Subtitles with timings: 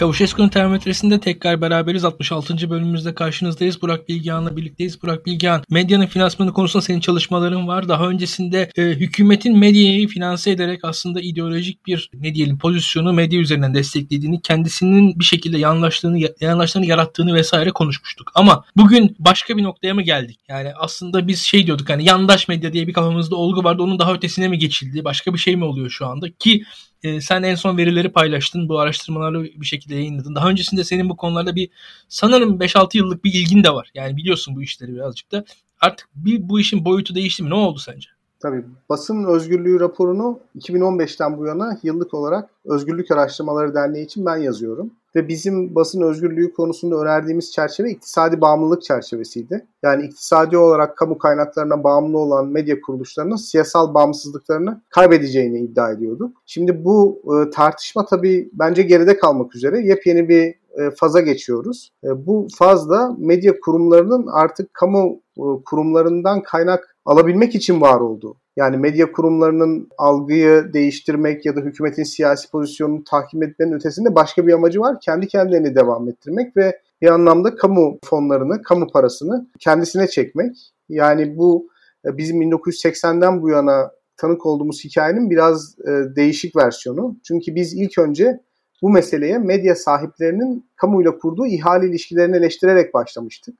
[0.00, 2.04] Çavuşesku'nun termometresinde tekrar beraberiz.
[2.04, 2.70] 66.
[2.70, 3.82] bölümümüzde karşınızdayız.
[3.82, 5.02] Burak Bilgehan'la birlikteyiz.
[5.02, 7.88] Burak Bilgehan, medyanın finansmanı konusunda senin çalışmaların var.
[7.88, 13.74] Daha öncesinde e, hükümetin medyayı finanse ederek aslında ideolojik bir ne diyelim pozisyonu medya üzerinden
[13.74, 18.32] desteklediğini, kendisinin bir şekilde yanlışlığını, yanlışlarını yarattığını vesaire konuşmuştuk.
[18.34, 20.40] Ama bugün başka bir noktaya mı geldik?
[20.48, 23.82] Yani aslında biz şey diyorduk hani yandaş medya diye bir kafamızda olgu vardı.
[23.82, 25.04] Onun daha ötesine mi geçildi?
[25.04, 26.30] Başka bir şey mi oluyor şu anda?
[26.30, 26.64] Ki
[27.02, 28.68] e, sen en son verileri paylaştın.
[28.68, 30.34] Bu araştırmaları bir şekilde yayınladın.
[30.34, 31.70] Daha öncesinde senin bu konularda bir
[32.08, 33.90] sanırım 5-6 yıllık bir ilgin de var.
[33.94, 35.44] Yani biliyorsun bu işleri birazcık da.
[35.80, 37.50] Artık bir bu işin boyutu değişti mi?
[37.50, 38.08] Ne oldu sence?
[38.40, 44.90] Tabii basın özgürlüğü raporunu 2015'ten bu yana yıllık olarak Özgürlük Araştırmaları Derneği için ben yazıyorum.
[45.16, 49.66] Ve bizim basın özgürlüğü konusunda önerdiğimiz çerçeve iktisadi bağımlılık çerçevesiydi.
[49.82, 56.36] Yani iktisadi olarak kamu kaynaklarına bağımlı olan medya kuruluşlarının siyasal bağımsızlıklarını kaybedeceğini iddia ediyorduk.
[56.46, 61.90] Şimdi bu e, tartışma tabii bence geride kalmak üzere yepyeni bir e, faza geçiyoruz.
[62.04, 68.36] E, bu fazda medya kurumlarının artık kamu e, kurumlarından kaynak alabilmek için var olduğu.
[68.56, 74.52] Yani medya kurumlarının algıyı değiştirmek ya da hükümetin siyasi pozisyonunu tahkim etmenin ötesinde başka bir
[74.52, 74.96] amacı var.
[75.00, 80.56] Kendi kendilerini devam ettirmek ve bir anlamda kamu fonlarını, kamu parasını kendisine çekmek.
[80.88, 81.68] Yani bu
[82.04, 85.78] bizim 1980'den bu yana tanık olduğumuz hikayenin biraz
[86.16, 87.16] değişik versiyonu.
[87.24, 88.40] Çünkü biz ilk önce
[88.82, 93.54] bu meseleye medya sahiplerinin kamuyla kurduğu ihale ilişkilerini eleştirerek başlamıştık.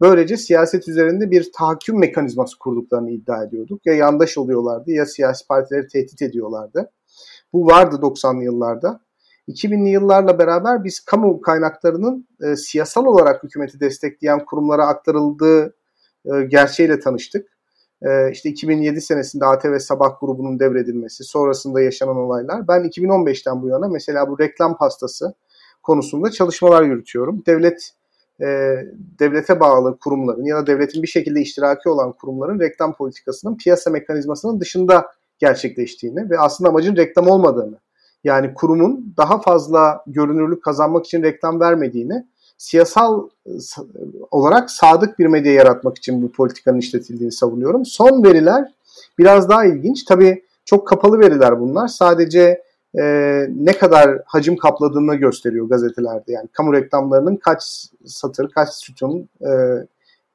[0.00, 3.86] Böylece siyaset üzerinde bir tahakküm mekanizması kurduklarını iddia ediyorduk.
[3.86, 6.90] Ya yandaş oluyorlardı ya siyasi partileri tehdit ediyorlardı.
[7.52, 9.00] Bu vardı 90'lı yıllarda.
[9.48, 15.74] 2000'li yıllarla beraber biz kamu kaynaklarının e, siyasal olarak hükümeti destekleyen kurumlara aktarıldığı
[16.24, 17.59] e, gerçeğiyle tanıştık.
[18.02, 22.68] E, işte 2007 senesinde ATV Sabah grubunun devredilmesi, sonrasında yaşanan olaylar.
[22.68, 25.34] Ben 2015'ten bu yana mesela bu reklam pastası
[25.82, 27.42] konusunda çalışmalar yürütüyorum.
[27.46, 27.90] Devlet
[28.40, 28.46] e,
[29.18, 34.60] devlete bağlı kurumların ya da devletin bir şekilde iştiraki olan kurumların reklam politikasının piyasa mekanizmasının
[34.60, 35.06] dışında
[35.38, 37.78] gerçekleştiğini ve aslında amacın reklam olmadığını
[38.24, 42.26] yani kurumun daha fazla görünürlük kazanmak için reklam vermediğini
[42.60, 43.28] siyasal
[44.30, 47.86] olarak sadık bir medya yaratmak için bu politikanın işletildiğini savunuyorum.
[47.86, 48.64] Son veriler
[49.18, 50.04] biraz daha ilginç.
[50.04, 51.88] Tabii çok kapalı veriler bunlar.
[51.88, 52.62] Sadece
[52.98, 53.02] e,
[53.56, 56.32] ne kadar hacim kapladığını gösteriyor gazetelerde.
[56.32, 59.50] Yani kamu reklamlarının kaç satır, kaç sütun, e,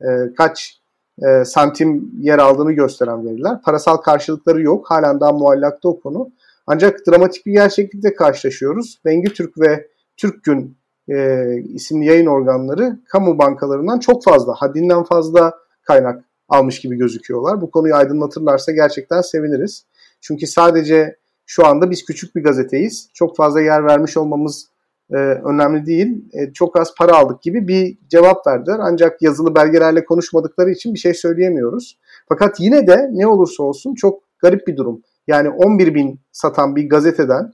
[0.02, 0.80] e, kaç
[1.28, 3.62] e, santim yer aldığını gösteren veriler.
[3.62, 4.92] Parasal karşılıkları yok.
[4.92, 6.30] Halen daha muallakta o konu.
[6.68, 9.00] Ancak dramatik bir gerçeklikle karşılaşıyoruz.
[9.06, 9.88] Bengi Türk ve
[10.18, 10.78] Türk Gün
[11.10, 17.62] e, isimli yayın organları kamu bankalarından çok fazla, haddinden fazla kaynak almış gibi gözüküyorlar.
[17.62, 19.86] Bu konuyu aydınlatırlarsa gerçekten seviniriz.
[20.22, 21.16] Çünkü sadece
[21.46, 23.10] şu anda biz küçük bir gazeteyiz.
[23.14, 24.68] Çok fazla yer vermiş olmamız
[25.12, 26.26] e, önemli değil.
[26.34, 28.78] E, çok az para aldık gibi bir cevap verdiler.
[28.82, 31.98] Ancak yazılı belgelerle konuşmadıkları için bir şey söyleyemiyoruz.
[32.30, 35.02] Fakat yine de ne olursa olsun çok garip bir durum.
[35.28, 37.52] Yani 11 bin satan bir gazeteden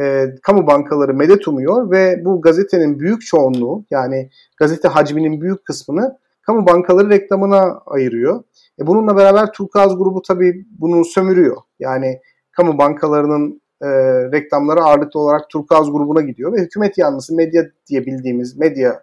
[0.00, 6.18] e, kamu bankaları medet umuyor ve bu gazetenin büyük çoğunluğu yani gazete hacminin büyük kısmını
[6.42, 8.44] kamu bankaları reklamına ayırıyor.
[8.80, 11.56] E, bununla beraber Turkuaz grubu tabii bunu sömürüyor.
[11.78, 12.20] Yani
[12.52, 13.88] kamu bankalarının e,
[14.32, 19.02] reklamları ağırlıklı olarak Turkuaz grubuna gidiyor ve hükümet yanlısı medya diye bildiğimiz medya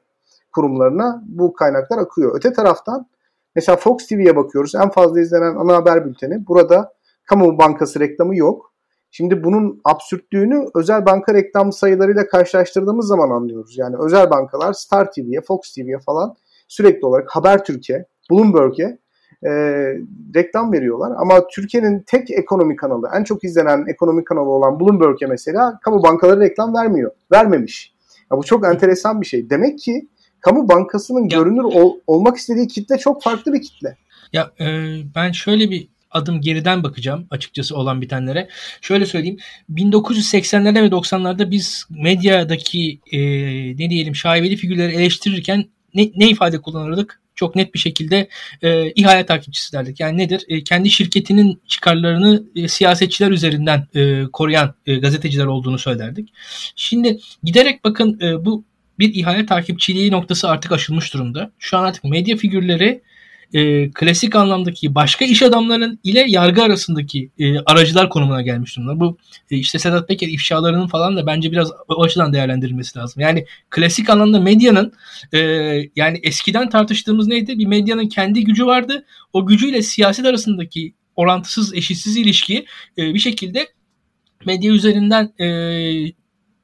[0.54, 2.36] kurumlarına bu kaynaklar akıyor.
[2.36, 3.08] Öte taraftan
[3.56, 4.76] mesela Fox TV'ye bakıyoruz.
[4.76, 6.48] En fazla izlenen ana haber bülteni.
[6.48, 6.94] Burada
[7.26, 8.74] kamu bankası reklamı yok.
[9.18, 13.78] Şimdi bunun absürtlüğünü özel banka reklam sayılarıyla karşılaştırdığımız zaman anlıyoruz.
[13.78, 16.36] Yani özel bankalar Star TV'ye, Fox TV'ye falan
[16.68, 18.98] sürekli olarak Habertürk'e, Bloomberg'e
[19.44, 19.52] e,
[20.36, 21.14] reklam veriyorlar.
[21.18, 26.40] Ama Türkiye'nin tek ekonomi kanalı, en çok izlenen ekonomi kanalı olan Bloomberg'e mesela kamu bankaları
[26.40, 27.12] reklam vermiyor.
[27.32, 27.94] Vermemiş.
[28.32, 29.50] Ya bu çok enteresan bir şey.
[29.50, 30.08] Demek ki
[30.40, 33.98] kamu bankasının ya, görünür ol, olmak istediği kitle çok farklı bir kitle.
[34.34, 34.66] Ya e,
[35.16, 38.50] ben şöyle bir adım geriden bakacağım açıkçası olan bitenlere.
[38.82, 39.38] Şöyle söyleyeyim.
[39.70, 43.20] 1980'lerde ve 90'larda biz medyadaki e,
[43.78, 47.22] ne diyelim şaibeli figürleri eleştirirken ne, ne ifade kullanırdık?
[47.36, 48.30] çok net bir şekilde
[48.62, 50.00] e, ihale takipçisi derdik.
[50.00, 50.44] Yani nedir?
[50.48, 56.34] E, kendi şirketinin çıkarlarını e, siyasetçiler üzerinden e, koruyan e, gazeteciler olduğunu söylerdik.
[56.76, 58.64] Şimdi giderek bakın e, bu
[59.00, 61.52] bir ihale takipçiliği noktası artık aşılmış durumda.
[61.60, 63.02] Şu an artık medya figürleri
[63.56, 69.00] e, klasik anlamdaki başka iş adamlarının ile yargı arasındaki e, aracılar konumuna gelmiş durumda.
[69.00, 69.18] Bu
[69.52, 73.22] e, işte Sedat Peker ifşalarının falan da bence biraz o açıdan değerlendirilmesi lazım.
[73.22, 74.94] Yani klasik anlamda medyanın
[75.34, 75.40] e,
[75.96, 77.60] yani eskiden tartıştığımız neydi?
[77.60, 79.06] Bir medyanın kendi gücü vardı.
[79.34, 82.66] O gücüyle siyaset arasındaki orantısız, eşitsiz ilişki
[82.98, 83.68] e, bir şekilde
[84.46, 85.48] medya üzerinden e,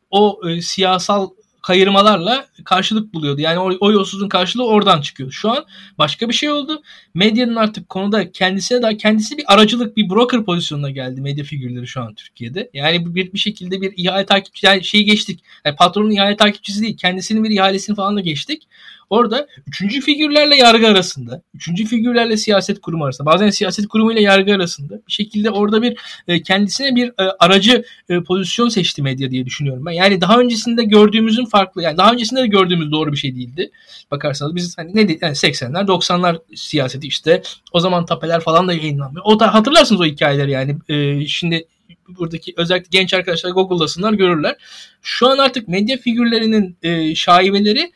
[0.10, 1.30] o e, siyasal
[1.62, 3.42] kayırmalarla karşılık buluyordu.
[3.42, 5.32] Yani o, o yolsuzluğun karşılığı oradan çıkıyor.
[5.32, 5.66] Şu an
[5.98, 6.82] başka bir şey oldu.
[7.14, 12.02] Medyanın artık konuda kendisine daha kendisi bir aracılık, bir broker pozisyonuna geldi medya figürleri şu
[12.02, 12.70] an Türkiye'de.
[12.74, 15.44] Yani bir, bir şekilde bir ihale takipçi yani şeyi geçtik.
[15.66, 18.68] Yani patronun ihale takipçisi değil, kendisinin bir ihalesini falan da geçtik.
[19.12, 24.54] Orada üçüncü figürlerle yargı arasında, üçüncü figürlerle siyaset kurumu arasında, bazen siyaset kurumu ile yargı
[24.54, 25.98] arasında bir şekilde orada bir
[26.28, 29.92] e, kendisine bir e, aracı e, pozisyon seçti medya diye düşünüyorum ben.
[29.92, 33.72] Yani daha öncesinde gördüğümüzün farklı, yani daha öncesinde de gördüğümüz doğru bir şey değildi.
[34.12, 37.42] Bakarsanız biz hani ne yani 80'ler 90'lar siyaseti işte
[37.72, 39.26] o zaman tapeler falan da yayınlanmıyor.
[39.26, 40.78] O da hatırlarsınız o hikayeleri yani.
[40.90, 41.66] E, şimdi
[42.08, 44.56] buradaki özellikle genç arkadaşlar Google'lasınlar görürler.
[45.02, 47.92] Şu an artık medya figürlerinin e, şaibeleri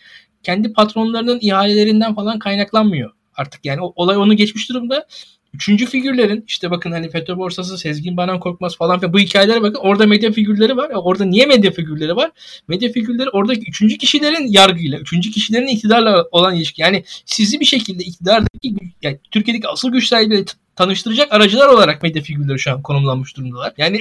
[0.46, 3.12] kendi patronlarının ihalelerinden falan kaynaklanmıyor.
[3.36, 5.08] Artık yani olay onu geçmiş durumda.
[5.54, 9.80] Üçüncü figürlerin işte bakın hani FETÖ borsası, Sezgin Banan Korkmaz falan filan bu hikayelere bakın.
[9.80, 10.92] Orada medya figürleri var.
[10.96, 12.32] Orada niye medya figürleri var?
[12.68, 16.82] Medya figürleri oradaki üçüncü kişilerin yargıyla, üçüncü kişilerin iktidarla olan ilişki.
[16.82, 20.46] Yani sizi bir şekilde iktidardaki, yani Türkiye'deki asıl güç sahibi
[20.76, 23.74] tanıştıracak aracılar olarak medya figürleri şu an konumlanmış durumdalar.
[23.78, 24.00] Yani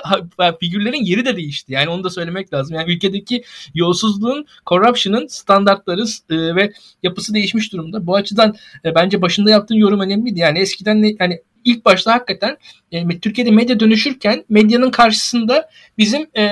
[0.60, 1.72] figürlerin yeri de değişti.
[1.72, 2.76] Yani onu da söylemek lazım.
[2.76, 3.44] Yani ülkedeki
[3.74, 8.06] yolsuzluğun, corruption'ın standartları e, ve yapısı değişmiş durumda.
[8.06, 10.40] Bu açıdan e, bence başında yaptığın yorum önemliydi.
[10.40, 12.56] Yani eskiden ne, yani ilk başta hakikaten
[12.92, 16.42] yani Türkiye'de medya dönüşürken medyanın karşısında bizim e,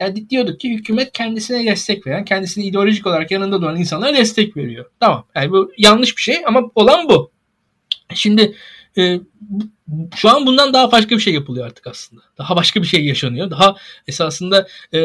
[0.00, 4.86] yani diyorduk ki hükümet kendisine destek veren, kendisine ideolojik olarak yanında duran insanlara destek veriyor.
[5.00, 5.26] Tamam.
[5.34, 7.30] Yani bu yanlış bir şey ama olan bu.
[8.14, 8.54] Şimdi
[8.98, 9.20] e,
[10.16, 12.22] şu an bundan daha başka bir şey yapılıyor artık aslında.
[12.38, 13.50] Daha başka bir şey yaşanıyor.
[13.50, 15.00] Daha esasında e,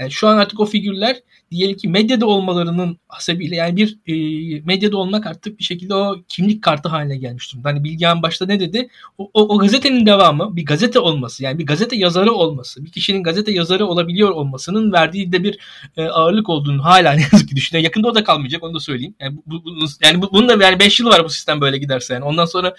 [0.00, 1.16] yani şu an artık o figürler
[1.50, 4.14] diyelim ki medyada olmalarının hasebiyle yani bir e,
[4.60, 7.68] medyada olmak artık bir şekilde o kimlik kartı haline gelmiş durumda.
[7.68, 8.88] Hani Bilgehan başta ne dedi?
[9.18, 13.22] O, o, o gazetenin devamı bir gazete olması yani bir gazete yazarı olması bir kişinin
[13.22, 15.58] gazete yazarı olabiliyor olmasının verdiği de bir
[15.96, 17.84] e, ağırlık olduğunu hala ne yazık ki düşünüyor.
[17.84, 19.14] Yakında o da kalmayacak onu da söyleyeyim.
[19.20, 19.70] Yani, bu, bu,
[20.04, 22.24] yani bu, bunun da yani 5 yıl var bu sistem böyle giderse yani.
[22.24, 22.74] Ondan sonra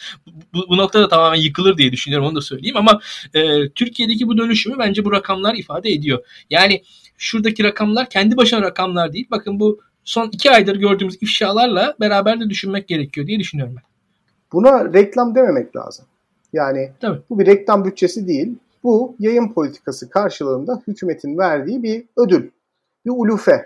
[0.53, 2.99] bu, bu noktada tamamen yıkılır diye düşünüyorum onu da söyleyeyim ama
[3.33, 6.19] e, Türkiye'deki bu dönüşümü bence bu rakamlar ifade ediyor.
[6.49, 6.81] Yani
[7.21, 9.27] şuradaki rakamlar kendi başına rakamlar değil.
[9.31, 13.83] Bakın bu son iki aydır gördüğümüz ifşalarla beraber de düşünmek gerekiyor diye düşünüyorum ben.
[14.53, 16.05] Buna reklam dememek lazım.
[16.53, 17.21] Yani Tabii.
[17.29, 18.55] bu bir reklam bütçesi değil.
[18.83, 22.49] Bu yayın politikası karşılığında hükümetin verdiği bir ödül.
[23.05, 23.65] Bir ulufe.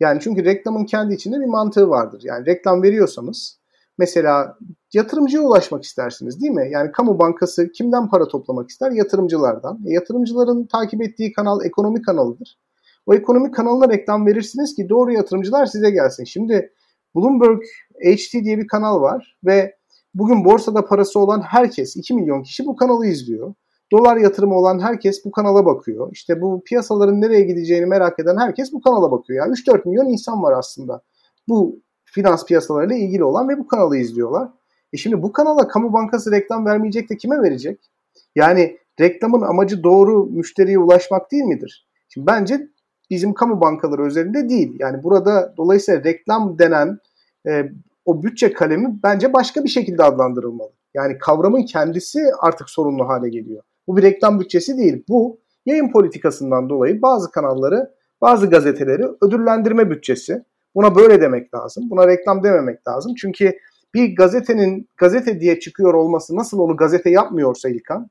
[0.00, 2.20] Yani çünkü reklamın kendi içinde bir mantığı vardır.
[2.24, 3.58] Yani reklam veriyorsanız
[3.98, 4.58] mesela
[4.92, 6.68] yatırımcıya ulaşmak istersiniz değil mi?
[6.72, 8.90] Yani kamu bankası kimden para toplamak ister?
[8.90, 9.78] Yatırımcılardan.
[9.86, 12.58] E, yatırımcıların takip ettiği kanal ekonomi kanalıdır.
[13.06, 16.24] O ekonomi kanalına reklam verirsiniz ki doğru yatırımcılar size gelsin.
[16.24, 16.72] Şimdi
[17.16, 17.62] Bloomberg
[18.04, 19.76] HT diye bir kanal var ve
[20.14, 23.54] bugün borsada parası olan herkes 2 milyon kişi bu kanalı izliyor.
[23.92, 26.08] Dolar yatırımı olan herkes bu kanala bakıyor.
[26.12, 29.46] İşte bu piyasaların nereye gideceğini merak eden herkes bu kanala bakıyor.
[29.46, 31.02] Yani 3-4 milyon insan var aslında.
[31.48, 34.48] Bu finans piyasalarıyla ilgili olan ve bu kanalı izliyorlar.
[34.92, 37.90] E şimdi bu kanala kamu bankası reklam vermeyecek de kime verecek?
[38.34, 41.88] Yani reklamın amacı doğru müşteriye ulaşmak değil midir?
[42.08, 42.68] Şimdi bence
[43.10, 44.76] bizim kamu bankaları özelinde değil.
[44.78, 46.98] Yani burada dolayısıyla reklam denen
[47.46, 47.70] e,
[48.04, 50.70] o bütçe kalemi bence başka bir şekilde adlandırılmalı.
[50.94, 53.62] Yani kavramın kendisi artık sorunlu hale geliyor.
[53.86, 55.04] Bu bir reklam bütçesi değil.
[55.08, 57.90] Bu yayın politikasından dolayı bazı kanalları,
[58.20, 60.44] bazı gazeteleri ödüllendirme bütçesi.
[60.74, 61.90] Buna böyle demek lazım.
[61.90, 63.14] Buna reklam dememek lazım.
[63.14, 63.52] Çünkü
[63.94, 68.10] bir gazetenin gazete diye çıkıyor olması nasıl onu gazete yapmıyorsa İlkan,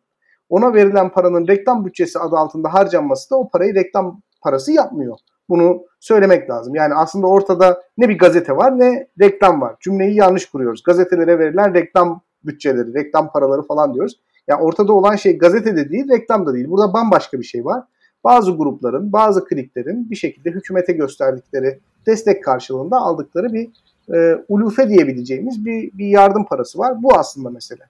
[0.50, 5.18] ona verilen paranın reklam bütçesi adı altında harcanması da o parayı reklam parası yapmıyor.
[5.50, 6.76] Bunu söylemek lazım.
[6.76, 9.76] Yani aslında ortada ne bir gazete var ne reklam var.
[9.80, 10.84] Cümleyi yanlış kuruyoruz.
[10.84, 14.20] Gazetelere verilen reklam bütçeleri, reklam paraları falan diyoruz.
[14.48, 16.70] Yani ortada olan şey gazete de değil, reklam da değil.
[16.70, 17.84] Burada bambaşka bir şey var.
[18.24, 23.70] Bazı grupların, bazı kliklerin bir şekilde hükümete gösterdikleri destek karşılığında aldıkları bir
[24.16, 27.04] e, ulufe diyebileceğimiz bir, bir yardım parası var.
[27.04, 27.84] Bu aslında mesele.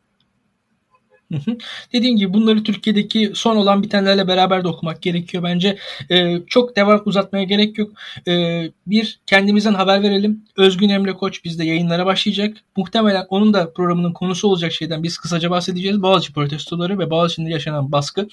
[1.94, 5.78] Dediğim gibi bunları Türkiye'deki son olan bitenlerle beraber de okumak gerekiyor bence.
[6.12, 7.92] Ee, çok devam uzatmaya gerek yok.
[8.28, 10.44] Ee, bir kendimizden haber verelim.
[10.58, 12.58] Özgün Emre Koç bizde yayınlara başlayacak.
[12.78, 16.02] Muhtemelen onun da programının konusu olacak şeyden biz kısaca bahsedeceğiz.
[16.02, 18.28] Boğaziçi protestoları ve Boğaziçi'nde yaşanan baskı.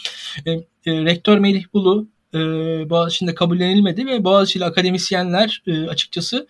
[0.46, 0.50] Ee,
[0.86, 2.06] e, Rektör Melih Bulu
[2.36, 6.46] e, Boğaziçi'nde kabullenilmedi ve Boğaziçi'li akademisyenler e, açıkçası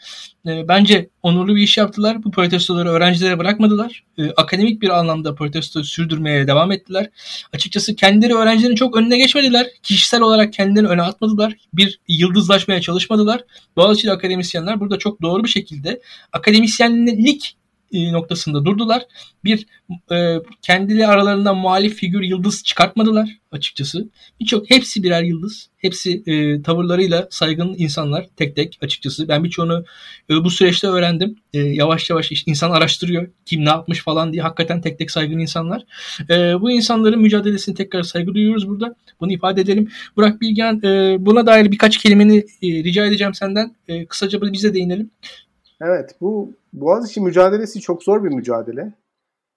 [0.46, 2.24] e, bence onurlu bir iş yaptılar.
[2.24, 4.04] Bu protestoları öğrencilere bırakmadılar.
[4.18, 7.10] E, akademik bir anlamda protesto sürdürmeye devam ettiler.
[7.52, 9.66] Açıkçası kendileri öğrencilerin çok önüne geçmediler.
[9.82, 11.54] Kişisel olarak kendilerini öne atmadılar.
[11.72, 13.44] Bir yıldızlaşmaya çalışmadılar.
[13.76, 16.00] Boğaziçi'li akademisyenler burada çok doğru bir şekilde
[16.32, 17.56] akademisyenlik
[17.92, 19.02] noktasında durdular.
[19.44, 19.66] Bir
[20.12, 24.08] e, kendileri aralarında muhalif figür yıldız çıkartmadılar açıkçası.
[24.40, 25.68] Birçok hepsi birer yıldız.
[25.76, 29.28] Hepsi e, tavırlarıyla saygın insanlar tek tek açıkçası.
[29.28, 29.84] Ben birçoğunu
[30.30, 31.36] e, bu süreçte öğrendim.
[31.52, 33.28] E, yavaş yavaş işte insan araştırıyor.
[33.44, 35.84] Kim ne yapmış falan diye hakikaten tek tek saygın insanlar.
[36.30, 38.94] E, bu insanların mücadelesini tekrar saygı duyuyoruz burada.
[39.20, 39.88] Bunu ifade edelim.
[40.16, 43.74] Burak Bilgen e, buna dair birkaç kelimeni e, rica edeceğim senden.
[43.88, 45.10] E, kısaca bize değinelim.
[45.80, 48.92] Evet bu Boğaziçi mücadelesi çok zor bir mücadele.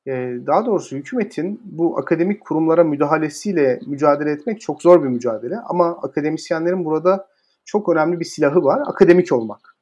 [0.08, 5.58] Ee, daha doğrusu hükümetin bu akademik kurumlara müdahalesiyle mücadele etmek çok zor bir mücadele.
[5.58, 7.28] Ama akademisyenlerin burada
[7.66, 8.82] çok önemli bir silahı var.
[8.86, 9.76] Akademik olmak.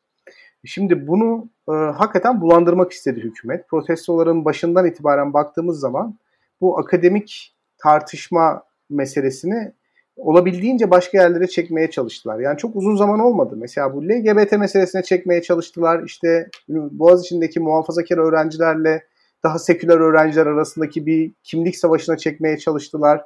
[0.65, 3.67] Şimdi bunu e, hakikaten bulandırmak istedi hükümet.
[3.67, 6.17] Protestoların başından itibaren baktığımız zaman
[6.61, 9.73] bu akademik tartışma meselesini
[10.17, 12.39] olabildiğince başka yerlere çekmeye çalıştılar.
[12.39, 13.55] Yani çok uzun zaman olmadı.
[13.57, 16.03] Mesela bu LGBT meselesine çekmeye çalıştılar.
[16.03, 19.03] İşte Boğaziçi'ndeki muhafazakar öğrencilerle
[19.43, 23.21] daha seküler öğrenciler arasındaki bir kimlik savaşına çekmeye çalıştılar.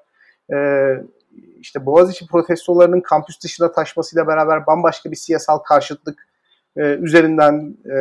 [0.53, 0.93] Ee,
[1.59, 6.27] işte Boğaziçi protestolarının kampüs dışına taşmasıyla beraber bambaşka bir siyasal karşıtlık
[6.77, 7.97] e, üzerinden e,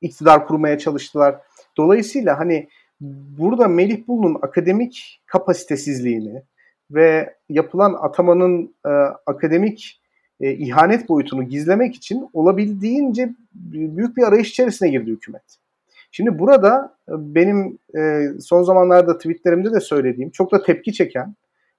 [0.00, 1.40] iktidar kurmaya çalıştılar.
[1.76, 2.68] Dolayısıyla hani
[3.38, 6.42] burada Melih Bulu'nun akademik kapasitesizliğini,
[6.90, 8.90] ve yapılan atamanın e,
[9.26, 10.00] akademik
[10.40, 13.30] e, ihanet boyutunu gizlemek için olabildiğince
[13.72, 15.58] büyük bir arayış içerisine girdi hükümet.
[16.10, 21.34] Şimdi burada e, benim e, son zamanlarda tweetlerimde de söylediğim çok da tepki çeken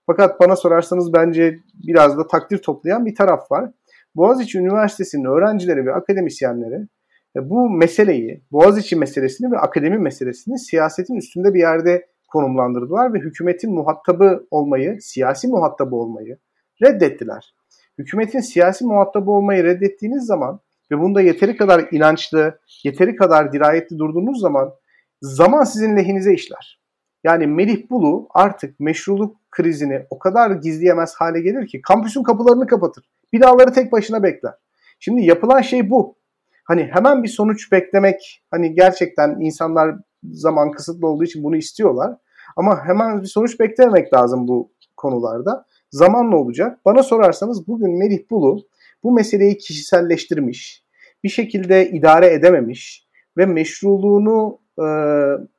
[0.05, 3.71] fakat bana sorarsanız bence biraz da takdir toplayan bir taraf var.
[4.15, 6.87] Boğaziçi Üniversitesi'nin öğrencileri ve akademisyenleri
[7.35, 13.73] e, bu meseleyi, Boğaziçi meselesini ve akademi meselesini siyasetin üstünde bir yerde konumlandırdılar ve hükümetin
[13.73, 16.37] muhatabı olmayı, siyasi muhatabı olmayı
[16.83, 17.55] reddettiler.
[17.97, 20.59] Hükümetin siyasi muhatabı olmayı reddettiğiniz zaman
[20.91, 24.73] ve bunda yeteri kadar inançlı, yeteri kadar dirayetli durduğunuz zaman
[25.21, 26.81] zaman sizin lehinize işler.
[27.23, 33.09] Yani Melih Bulu artık meşruluk krizini o kadar gizleyemez hale gelir ki kampüsün kapılarını kapatır.
[33.33, 34.53] Binaları tek başına bekler.
[34.99, 36.17] Şimdi yapılan şey bu.
[36.63, 39.95] Hani hemen bir sonuç beklemek hani gerçekten insanlar
[40.31, 42.17] zaman kısıtlı olduğu için bunu istiyorlar.
[42.55, 45.65] Ama hemen bir sonuç beklememek lazım bu konularda.
[45.91, 46.79] Zamanla olacak.
[46.85, 48.67] Bana sorarsanız bugün Melih Bulu
[49.03, 50.83] bu meseleyi kişiselleştirmiş,
[51.23, 53.07] bir şekilde idare edememiş
[53.37, 54.87] ve meşruluğunu e,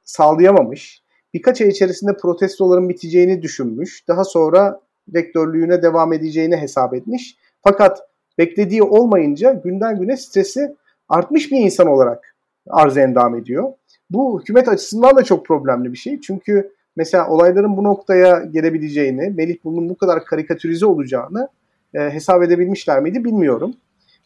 [0.05, 1.03] sağlayamamış.
[1.35, 4.09] Birkaç ay içerisinde protestoların biteceğini düşünmüş.
[4.09, 4.81] Daha sonra
[5.15, 7.37] rektörlüğüne devam edeceğini hesap etmiş.
[7.63, 8.03] Fakat
[8.39, 10.77] beklediği olmayınca günden güne stresi
[11.09, 12.37] artmış bir insan olarak
[12.71, 13.73] arz endam ediyor.
[14.11, 16.21] Bu hükümet açısından da çok problemli bir şey.
[16.21, 21.49] Çünkü mesela olayların bu noktaya gelebileceğini, Melih Bulu'nun bu kadar karikatürize olacağını
[21.95, 23.75] e, hesap edebilmişler miydi bilmiyorum.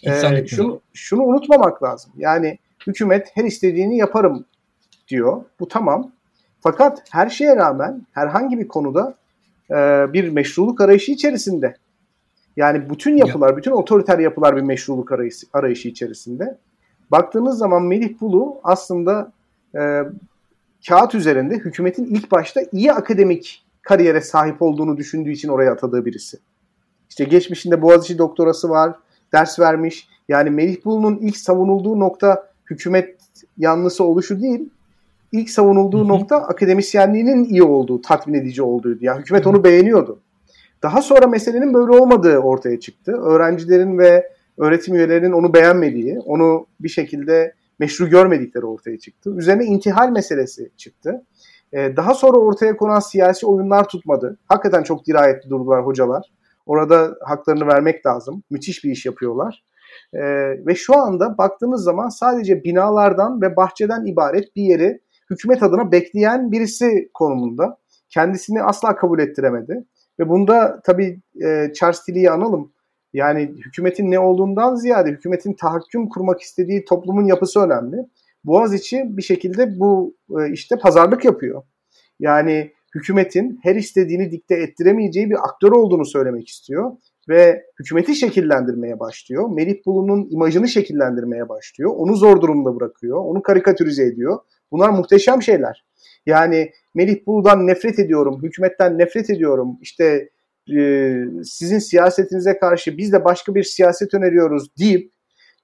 [0.06, 2.12] E, şunu, şunu unutmamak lazım.
[2.16, 4.44] Yani hükümet her istediğini yaparım
[5.08, 5.44] diyor.
[5.60, 6.12] Bu tamam.
[6.60, 9.14] Fakat her şeye rağmen herhangi bir konuda
[9.70, 9.74] e,
[10.12, 11.76] bir meşruluk arayışı içerisinde.
[12.56, 16.58] Yani bütün yapılar, bütün otoriter yapılar bir meşruluk arayışı, arayışı içerisinde.
[17.10, 19.32] Baktığınız zaman Melih Bulu aslında
[19.74, 20.02] e,
[20.88, 26.38] kağıt üzerinde hükümetin ilk başta iyi akademik kariyere sahip olduğunu düşündüğü için oraya atadığı birisi.
[27.10, 28.94] İşte geçmişinde Boğaziçi doktorası var,
[29.32, 30.08] ders vermiş.
[30.28, 33.16] Yani Melih Bulu'nun ilk savunulduğu nokta hükümet
[33.58, 34.68] yanlısı oluşu değil,
[35.32, 38.98] ilk savunulduğu nokta akademisyenliğinin iyi olduğu, tatmin edici olduğuydu.
[39.00, 40.20] Yani hükümet onu beğeniyordu.
[40.82, 43.12] Daha sonra meselenin böyle olmadığı ortaya çıktı.
[43.12, 49.30] Öğrencilerin ve öğretim üyelerinin onu beğenmediği, onu bir şekilde meşru görmedikleri ortaya çıktı.
[49.36, 51.26] Üzerine intihal meselesi çıktı.
[51.72, 54.38] Ee, daha sonra ortaya konan siyasi oyunlar tutmadı.
[54.46, 56.32] Hakikaten çok dirayetli durdular hocalar.
[56.66, 58.42] Orada haklarını vermek lazım.
[58.50, 59.64] Müthiş bir iş yapıyorlar.
[60.14, 60.20] Ee,
[60.66, 66.52] ve şu anda baktığınız zaman sadece binalardan ve bahçeden ibaret bir yeri hükümet adına bekleyen
[66.52, 67.78] birisi konumunda.
[68.08, 69.84] Kendisini asla kabul ettiremedi.
[70.18, 72.72] Ve bunda tabii e, Charles Tilly'yi analım.
[73.12, 77.96] Yani hükümetin ne olduğundan ziyade hükümetin tahakküm kurmak istediği toplumun yapısı önemli.
[78.44, 81.62] Boğaziçi bir şekilde bu e, işte pazarlık yapıyor.
[82.20, 86.92] Yani hükümetin her istediğini dikte ettiremeyeceği bir aktör olduğunu söylemek istiyor
[87.28, 89.50] ve hükümeti şekillendirmeye başlıyor.
[89.50, 91.90] Melih Bulu'nun imajını şekillendirmeye başlıyor.
[91.96, 93.24] Onu zor durumda bırakıyor.
[93.24, 94.38] Onu karikatürize ediyor.
[94.72, 95.84] Bunlar muhteşem şeyler.
[96.26, 99.78] Yani Melih Bulu'dan nefret ediyorum, hükümetten nefret ediyorum.
[99.80, 100.28] İşte
[100.76, 105.12] e, sizin siyasetinize karşı biz de başka bir siyaset öneriyoruz deyip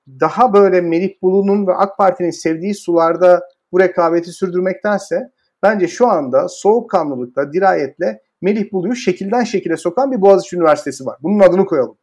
[0.09, 5.31] daha böyle Melih Bulu'nun ve AK Parti'nin sevdiği sularda bu rekabeti sürdürmektense
[5.63, 11.19] bence şu anda soğukkanlılıkla, dirayetle Melih Bulu'yu şekilden şekile sokan bir Boğaziçi Üniversitesi var.
[11.23, 11.99] Bunun adını koyalım.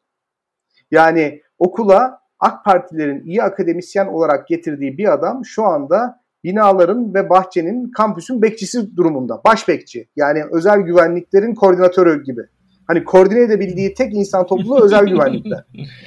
[0.91, 7.91] Yani okula AK Partilerin iyi akademisyen olarak getirdiği bir adam şu anda binaların ve bahçenin
[7.91, 9.41] kampüsün bekçisi durumunda.
[9.45, 10.09] Baş bekçi.
[10.15, 12.41] Yani özel güvenliklerin koordinatörü gibi.
[12.87, 15.63] Hani koordine edebildiği tek insan topluluğu özel güvenlikler.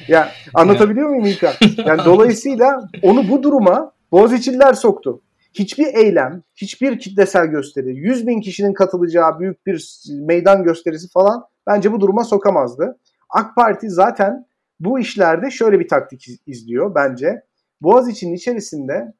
[0.09, 1.53] Ya anlatabiliyor muyum İlkan?
[1.87, 5.23] Yani dolayısıyla onu bu duruma Boğaziçi'liler soktu.
[5.55, 11.93] Hiçbir eylem, hiçbir kitlesel gösteri, 100 bin kişinin katılacağı büyük bir meydan gösterisi falan bence
[11.93, 12.99] bu duruma sokamazdı.
[13.31, 14.47] AK Parti zaten
[14.81, 17.43] bu işlerde şöyle bir taktik izliyor bence.
[17.81, 19.15] Boğaziçi'nin içerisinde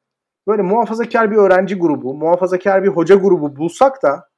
[0.47, 4.29] böyle muhafazakar bir öğrenci grubu, muhafazakar bir hoca grubu bulsak da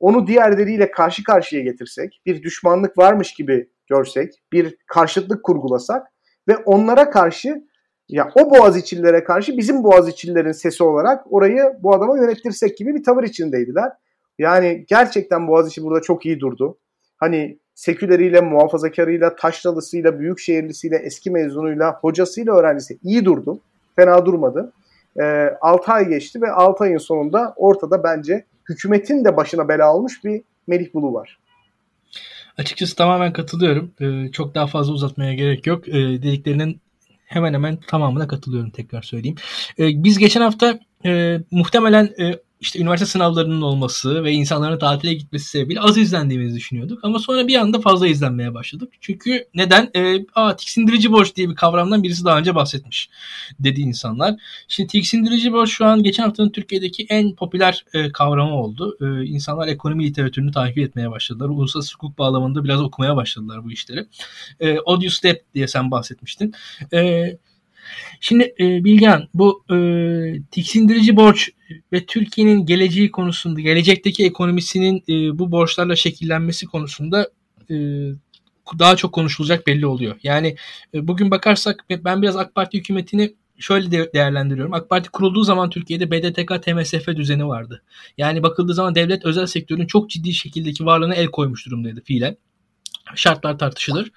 [0.00, 6.06] onu diğerleriyle karşı karşıya getirsek, bir düşmanlık varmış gibi görsek, bir karşıtlık kurgulasak
[6.48, 7.62] ve onlara karşı
[8.08, 13.24] ya o Boğaziçi'lilere karşı bizim Boğaziçi'lilerin sesi olarak orayı bu adama yönettirsek gibi bir tavır
[13.24, 13.92] içindeydiler.
[14.38, 16.78] Yani gerçekten Boğaziçi burada çok iyi durdu.
[17.16, 23.60] Hani seküleriyle, muhafazakarıyla, taşralısıyla, büyükşehirlisiyle, eski mezunuyla, hocasıyla, öğrencisi iyi durdu.
[23.96, 24.72] Fena durmadı.
[25.16, 29.86] E, ee, 6 ay geçti ve 6 ayın sonunda ortada bence hükümetin de başına bela
[29.86, 31.38] almış bir Melih Bulu var.
[32.58, 33.92] Açıkçası tamamen katılıyorum.
[34.00, 35.88] Ee, çok daha fazla uzatmaya gerek yok.
[35.88, 36.80] Ee, dediklerinin
[37.26, 39.36] hemen hemen tamamına katılıyorum tekrar söyleyeyim.
[39.78, 45.48] Ee, biz geçen hafta e, muhtemelen e, işte üniversite sınavlarının olması ve insanların tatile gitmesi
[45.48, 46.98] sebebiyle az izlendiğimizi düşünüyorduk.
[47.02, 48.92] Ama sonra bir anda fazla izlenmeye başladık.
[49.00, 49.90] Çünkü neden?
[49.96, 53.10] E, aa, tiksindirici borç diye bir kavramdan birisi daha önce bahsetmiş
[53.58, 54.34] dedi insanlar.
[54.68, 58.96] Şimdi tiksindirici borç şu an geçen haftanın Türkiye'deki en popüler e, kavramı oldu.
[59.00, 61.48] E, insanlar ekonomi literatürünü takip etmeye başladılar.
[61.48, 64.06] Uluslararası hukuk bağlamında biraz okumaya başladılar bu işleri.
[64.60, 66.54] E, Audio Step diye sen bahsetmiştin.
[66.92, 67.40] Evet
[68.20, 69.76] Şimdi e, Bilgehan bu e,
[70.50, 71.50] tiksindirici borç
[71.92, 77.30] ve Türkiye'nin geleceği konusunda, gelecekteki ekonomisinin e, bu borçlarla şekillenmesi konusunda
[77.70, 77.74] e,
[78.78, 80.16] daha çok konuşulacak belli oluyor.
[80.22, 80.56] Yani
[80.94, 84.74] e, bugün bakarsak ben biraz AK Parti hükümetini şöyle de değerlendiriyorum.
[84.74, 87.82] AK Parti kurulduğu zaman Türkiye'de BDTK TMSF düzeni vardı.
[88.18, 92.36] Yani bakıldığı zaman devlet özel sektörün çok ciddi şekildeki varlığına el koymuş durumdaydı fiilen.
[93.14, 94.10] Şartlar tartışılır.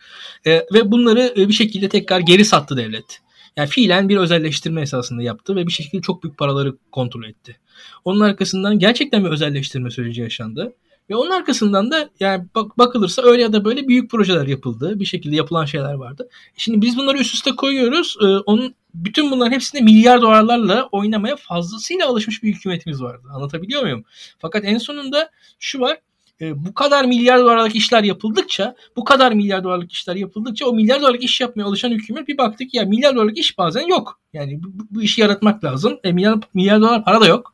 [0.45, 3.21] E, ve bunları e, bir şekilde tekrar geri sattı devlet.
[3.57, 7.57] Yani fiilen bir özelleştirme esasında yaptı ve bir şekilde çok büyük paraları kontrol etti.
[8.05, 10.73] Onun arkasından gerçekten bir özelleştirme süreci yaşandı.
[11.09, 14.99] Ve onun arkasından da yani bak, bakılırsa öyle ya da böyle büyük projeler yapıldı.
[14.99, 16.29] Bir şekilde yapılan şeyler vardı.
[16.57, 18.17] Şimdi biz bunları üst üste koyuyoruz.
[18.21, 23.27] Ee, onun bütün bunların hepsinde milyar dolarlarla oynamaya fazlasıyla alışmış bir hükümetimiz vardı.
[23.33, 24.03] Anlatabiliyor muyum?
[24.39, 25.97] Fakat en sonunda şu var
[26.41, 31.01] e, bu kadar milyar dolarlık işler yapıldıkça, bu kadar milyar dolarlık işler yapıldıkça o milyar
[31.01, 34.19] dolarlık iş yapmaya alışan hükümet bir baktık ya milyar dolarlık iş bazen yok.
[34.33, 35.99] Yani bu, bu işi yaratmak lazım.
[36.03, 37.53] E, milyar, milyar dolar para da yok.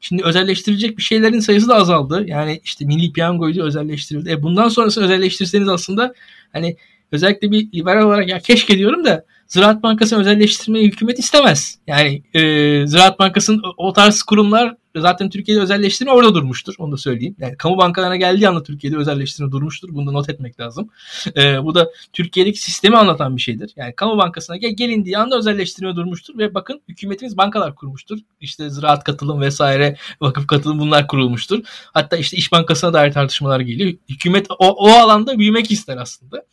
[0.00, 2.24] Şimdi özelleştirecek bir şeylerin sayısı da azaldı.
[2.26, 4.30] Yani işte milli piyangoydu özelleştirildi.
[4.30, 6.14] E bundan sonrası özelleştirseniz aslında
[6.52, 6.76] hani
[7.12, 11.78] özellikle bir liberal olarak ya keşke diyorum da Ziraat Bankası'nı özelleştirmeyi hükümet istemez.
[11.86, 12.40] Yani e,
[12.86, 16.74] Ziraat Bankası'nın o tarz kurumlar zaten Türkiye'de özelleştirme orada durmuştur.
[16.78, 17.36] Onu da söyleyeyim.
[17.38, 19.88] Yani kamu bankalarına geldiği anda Türkiye'de özelleştirme durmuştur.
[19.92, 20.90] Bunu da not etmek lazım.
[21.36, 23.72] E, bu da Türkiye'deki sistemi anlatan bir şeydir.
[23.76, 28.18] Yani kamu bankasına gel, gelindiği anda özelleştirme durmuştur ve bakın hükümetimiz bankalar kurmuştur.
[28.40, 31.60] İşte ziraat katılım vesaire vakıf katılım bunlar kurulmuştur.
[31.92, 33.92] Hatta işte iş bankasına dair tartışmalar geliyor.
[34.08, 36.44] Hükümet o, o alanda büyümek ister aslında.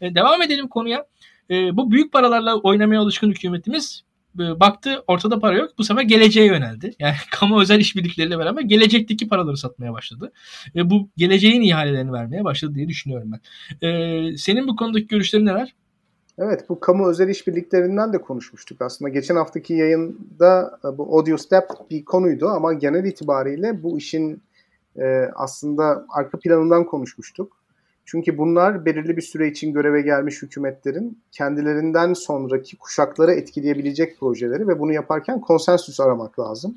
[0.00, 1.06] E, devam edelim konuya.
[1.50, 4.04] E, bu büyük paralarla oynamaya alışkın hükümetimiz
[4.40, 5.70] e, baktı ortada para yok.
[5.78, 6.94] Bu sefer geleceğe yöneldi.
[6.98, 10.32] Yani kamu özel işbirlikleriyle beraber gelecekteki paraları satmaya başladı.
[10.74, 13.40] Ve bu geleceğin ihalelerini vermeye başladı diye düşünüyorum ben.
[13.88, 15.74] E, senin bu konudaki görüşlerin neler?
[16.38, 19.08] Evet bu kamu özel işbirliklerinden de konuşmuştuk aslında.
[19.08, 24.42] Geçen haftaki yayında e, bu Audio Step bir konuydu ama genel itibariyle bu işin
[24.96, 25.04] e,
[25.34, 27.65] aslında arka planından konuşmuştuk.
[28.06, 34.78] Çünkü bunlar belirli bir süre için göreve gelmiş hükümetlerin kendilerinden sonraki kuşakları etkileyebilecek projeleri ve
[34.78, 36.74] bunu yaparken konsensüs aramak lazım.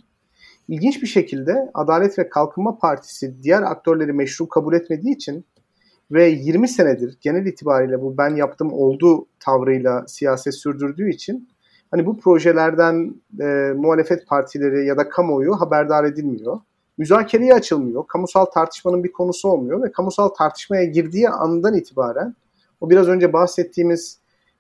[0.68, 5.46] İlginç bir şekilde Adalet ve Kalkınma Partisi diğer aktörleri meşru kabul etmediği için
[6.12, 11.50] ve 20 senedir genel itibariyle bu ben yaptım oldu tavrıyla siyaset sürdürdüğü için
[11.92, 16.58] hani bu projelerden e, muhalefet partileri ya da kamuoyu haberdar edilmiyor
[17.00, 18.08] müzakereye açılmıyor.
[18.08, 22.36] Kamusal tartışmanın bir konusu olmuyor ve kamusal tartışmaya girdiği andan itibaren
[22.82, 24.20] o biraz önce bahsettiğimiz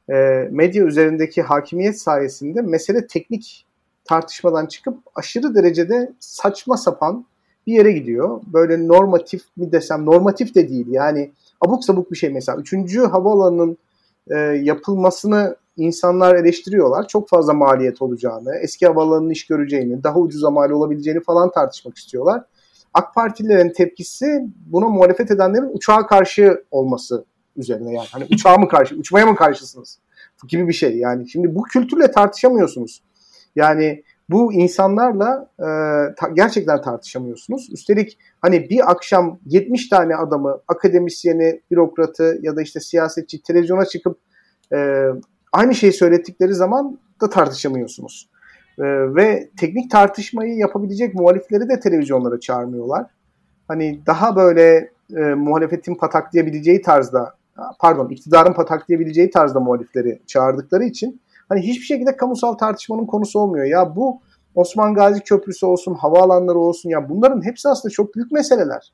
[0.10, 0.13] e,
[0.52, 3.65] medya üzerindeki hakimiyet sayesinde mesele teknik
[4.06, 7.25] tartışmadan çıkıp aşırı derecede saçma sapan
[7.67, 8.41] bir yere gidiyor.
[8.54, 12.58] Böyle normatif mi desem normatif de değil yani abuk sabuk bir şey mesela.
[12.58, 13.78] Üçüncü havaalanının
[14.28, 17.07] e, yapılmasını insanlar eleştiriyorlar.
[17.07, 22.43] Çok fazla maliyet olacağını, eski havalanın iş göreceğini, daha ucuza mal olabileceğini falan tartışmak istiyorlar.
[22.93, 28.07] AK Partililerin tepkisi buna muhalefet edenlerin uçağa karşı olması üzerine yani.
[28.11, 29.99] Hani uçağa mı karşı, uçmaya mı karşısınız
[30.47, 30.97] gibi bir şey.
[30.97, 33.03] Yani şimdi bu kültürle tartışamıyorsunuz.
[33.55, 35.65] Yani bu insanlarla e,
[36.15, 37.69] ta, gerçekten tartışamıyorsunuz.
[37.71, 44.19] Üstelik hani bir akşam 70 tane adamı, akademisyeni, bürokratı ya da işte siyasetçi televizyona çıkıp
[44.73, 45.07] e,
[45.53, 48.29] aynı şeyi söylettikleri zaman da tartışamıyorsunuz.
[48.79, 48.83] E,
[49.15, 53.05] ve teknik tartışmayı yapabilecek muhalifleri de televizyonlara çağırmıyorlar.
[53.67, 57.33] Hani daha böyle e, muhalefetin pataklayabileceği tarzda,
[57.79, 63.65] pardon iktidarın pataklayabileceği tarzda muhalifleri çağırdıkları için hani hiçbir şekilde kamusal tartışmanın konusu olmuyor.
[63.65, 64.21] Ya bu
[64.55, 68.93] Osman Gazi Köprüsü olsun, havaalanları olsun ya bunların hepsi aslında çok büyük meseleler.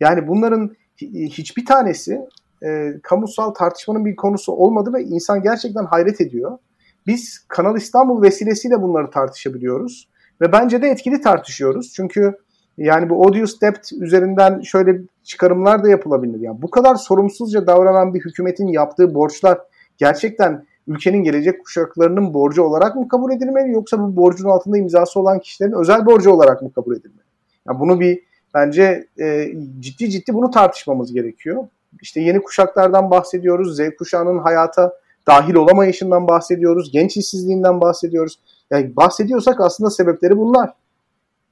[0.00, 2.20] Yani bunların hiçbir tanesi
[2.64, 6.58] e, kamusal tartışmanın bir konusu olmadı ve insan gerçekten hayret ediyor.
[7.06, 10.08] Biz Kanal İstanbul vesilesiyle bunları tartışabiliyoruz
[10.40, 11.92] ve bence de etkili tartışıyoruz.
[11.96, 12.34] Çünkü
[12.78, 16.40] yani bu audience depth üzerinden şöyle çıkarımlar da yapılabilir.
[16.40, 19.58] Yani bu kadar sorumsuzca davranan bir hükümetin yaptığı borçlar
[19.98, 25.38] gerçekten ülkenin gelecek kuşaklarının borcu olarak mı kabul edilmeli yoksa bu borcun altında imzası olan
[25.40, 27.26] kişilerin özel borcu olarak mı kabul edilmeli?
[27.68, 28.22] Yani bunu bir
[28.54, 29.48] bence e,
[29.80, 31.64] ciddi ciddi bunu tartışmamız gerekiyor.
[32.02, 33.76] İşte yeni kuşaklardan bahsediyoruz.
[33.76, 34.92] Z kuşağının hayata
[35.26, 36.92] dahil olamayışından bahsediyoruz.
[36.92, 38.38] Genç işsizliğinden bahsediyoruz.
[38.70, 40.70] Yani bahsediyorsak aslında sebepleri bunlar.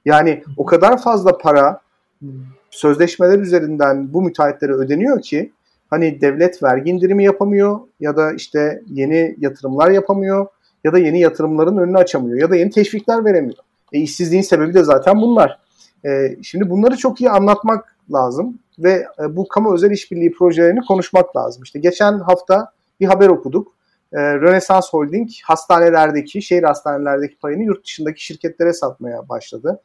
[0.05, 1.81] Yani o kadar fazla para
[2.69, 5.51] sözleşmeler üzerinden bu müteahhitlere ödeniyor ki
[5.89, 10.47] hani devlet vergi indirimi yapamıyor ya da işte yeni yatırımlar yapamıyor
[10.83, 13.57] ya da yeni yatırımların önünü açamıyor ya da yeni teşvikler veremiyor.
[13.93, 15.59] E, işsizliğin sebebi de zaten bunlar.
[16.05, 21.35] E, şimdi bunları çok iyi anlatmak lazım ve e, bu kamu özel işbirliği projelerini konuşmak
[21.35, 21.63] lazım.
[21.63, 23.75] İşte geçen hafta bir haber okuduk.
[24.13, 29.81] E, Rönesans Holding hastanelerdeki, şehir hastanelerdeki payını yurt dışındaki şirketlere satmaya başladı.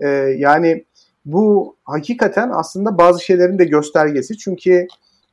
[0.00, 0.84] E, yani
[1.24, 4.38] bu hakikaten aslında bazı şeylerin de göstergesi.
[4.38, 4.86] Çünkü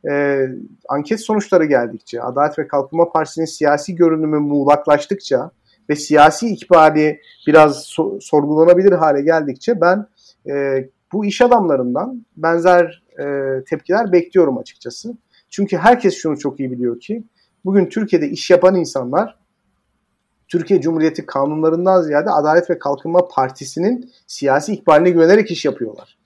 [0.09, 0.45] e,
[0.89, 5.51] anket sonuçları geldikçe, Adalet ve Kalkınma Partisi'nin siyasi görünümü muğlaklaştıkça
[5.89, 10.07] ve siyasi ikbali biraz so- sorgulanabilir hale geldikçe ben
[10.49, 13.25] e, bu iş adamlarından benzer e,
[13.69, 15.13] tepkiler bekliyorum açıkçası.
[15.49, 17.23] Çünkü herkes şunu çok iyi biliyor ki
[17.65, 19.37] bugün Türkiye'de iş yapan insanlar
[20.47, 26.17] Türkiye Cumhuriyeti kanunlarından ziyade Adalet ve Kalkınma Partisi'nin siyasi ikbaline güvenerek iş yapıyorlar.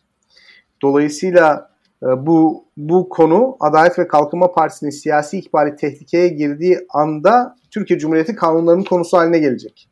[0.82, 8.00] Dolayısıyla ee, bu bu konu Adalet ve Kalkınma Partisi'nin siyasi ikbali tehlikeye girdiği anda Türkiye
[8.00, 9.90] Cumhuriyeti kanunlarının konusu haline gelecek.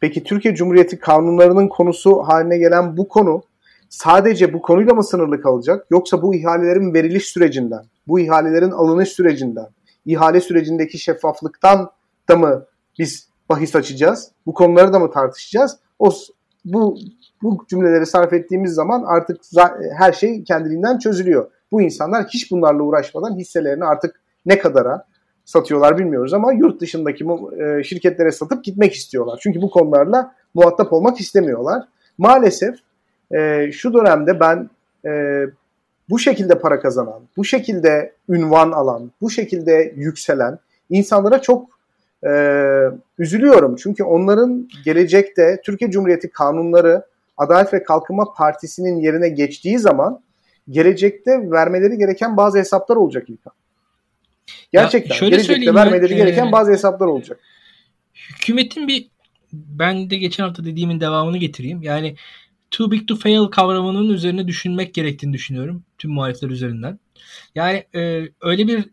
[0.00, 3.42] Peki Türkiye Cumhuriyeti kanunlarının konusu haline gelen bu konu
[3.88, 9.66] sadece bu konuyla mı sınırlı kalacak yoksa bu ihalelerin veriliş sürecinden, bu ihalelerin alınış sürecinden,
[10.06, 11.90] ihale sürecindeki şeffaflıktan
[12.28, 12.64] da mı
[12.98, 14.30] biz bahis açacağız?
[14.46, 15.76] Bu konuları da mı tartışacağız?
[15.98, 16.10] O
[16.64, 16.98] bu
[17.42, 19.40] bu cümleleri sarf ettiğimiz zaman artık
[19.98, 21.50] her şey kendiliğinden çözülüyor.
[21.72, 25.04] Bu insanlar hiç bunlarla uğraşmadan hisselerini artık ne kadara
[25.44, 27.24] satıyorlar bilmiyoruz ama yurt dışındaki
[27.60, 29.38] e, şirketlere satıp gitmek istiyorlar.
[29.42, 31.84] Çünkü bu konularla muhatap olmak istemiyorlar.
[32.18, 32.74] Maalesef
[33.34, 34.70] e, şu dönemde ben
[35.04, 35.44] e,
[36.10, 40.58] bu şekilde para kazanan, bu şekilde ünvan alan, bu şekilde yükselen
[40.90, 41.78] insanlara çok
[42.26, 42.30] e,
[43.18, 43.76] üzülüyorum.
[43.76, 47.02] Çünkü onların gelecekte Türkiye Cumhuriyeti kanunları
[47.36, 50.20] Adalet ve Kalkınma Partisi'nin yerine geçtiği zaman
[50.70, 53.52] gelecekte vermeleri gereken bazı hesaplar olacak İlkan.
[54.72, 57.40] Gerçekten ya gelecekte vermeleri ben, gereken e, bazı hesaplar olacak.
[58.14, 59.08] Hükümetin bir
[59.52, 61.82] ben de geçen hafta dediğimin devamını getireyim.
[61.82, 62.16] Yani
[62.70, 65.84] too big to fail kavramının üzerine düşünmek gerektiğini düşünüyorum.
[65.98, 66.98] Tüm muhalifler üzerinden.
[67.54, 68.84] Yani e, öyle bir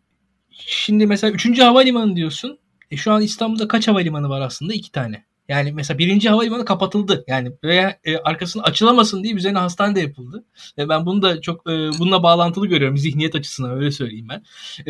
[0.50, 1.60] şimdi mesela 3.
[1.60, 2.60] havalimanı diyorsun.
[2.92, 4.74] E, şu an İstanbul'da kaç havalimanı var aslında?
[4.74, 5.26] iki tane.
[5.50, 7.24] Yani mesela birinci havalimanı kapatıldı.
[7.28, 10.46] Yani veya e, arkasını açılamasın diye üzerine hastane de yapıldı.
[10.78, 14.44] Ve ben bunu da çok e, bununla bağlantılı görüyorum zihniyet açısından öyle söyleyeyim ben.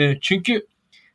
[0.04, 0.68] E, çünkü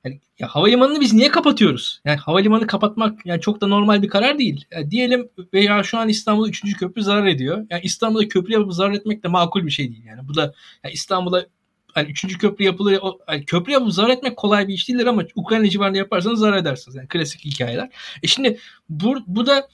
[0.05, 2.01] yani, ya havalimanını biz niye kapatıyoruz?
[2.05, 4.65] Yani havalimanı kapatmak yani çok da normal bir karar değil.
[4.71, 6.77] Yani diyelim veya şu an İstanbul 3.
[6.77, 7.67] köprü zarar ediyor.
[7.71, 10.05] Yani İstanbul'da köprü yapıp zarar etmek de makul bir şey değil.
[10.05, 11.47] Yani bu da yani İstanbul'a
[11.93, 13.01] hani üçüncü köprü yapılır.
[13.29, 16.97] Yani köprü yapıp zarar etmek kolay bir iş değildir ama Ukrayna civarında yaparsanız zarar edersiniz.
[16.97, 17.91] Yani klasik hikayeler.
[18.23, 18.59] E şimdi
[18.89, 19.69] bu, bu da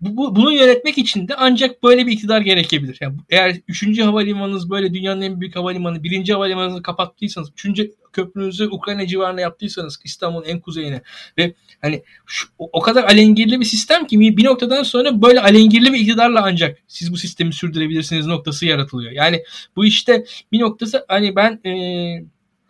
[0.00, 2.98] bu, bu, bunu yönetmek için de ancak böyle bir iktidar gerekebilir.
[3.00, 4.00] Yani eğer 3.
[4.00, 6.28] havalimanınız böyle dünyanın en büyük havalimanı, 1.
[6.28, 7.80] havalimanınızı kapattıysanız, 3.
[8.12, 11.02] köprünüzü Ukrayna civarına yaptıysanız İstanbul'un en kuzeyine
[11.38, 15.98] ve hani şu, o kadar alengirli bir sistem ki bir noktadan sonra böyle alengirli bir
[15.98, 19.12] iktidarla ancak siz bu sistemi sürdürebilirsiniz noktası yaratılıyor.
[19.12, 19.42] Yani
[19.76, 21.72] bu işte bir noktası hani ben e,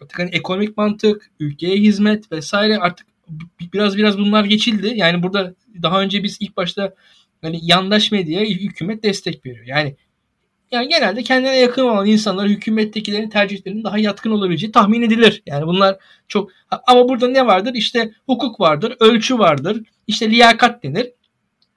[0.02, 3.06] artık hani ekonomik mantık, ülkeye hizmet vesaire artık
[3.72, 4.92] biraz biraz bunlar geçildi.
[4.96, 6.94] Yani burada daha önce biz ilk başta
[7.42, 9.66] hani yandaş medyaya hükümet destek veriyor.
[9.66, 9.96] Yani
[10.72, 15.42] Yani genelde kendine yakın olan insanlar hükümettekilerin tercihlerinin daha yatkın olabileceği tahmin edilir.
[15.46, 15.96] Yani bunlar
[16.29, 16.50] çok
[16.87, 17.74] ama burada ne vardır?
[17.74, 21.12] İşte hukuk vardır, ölçü vardır, işte liyakat denir.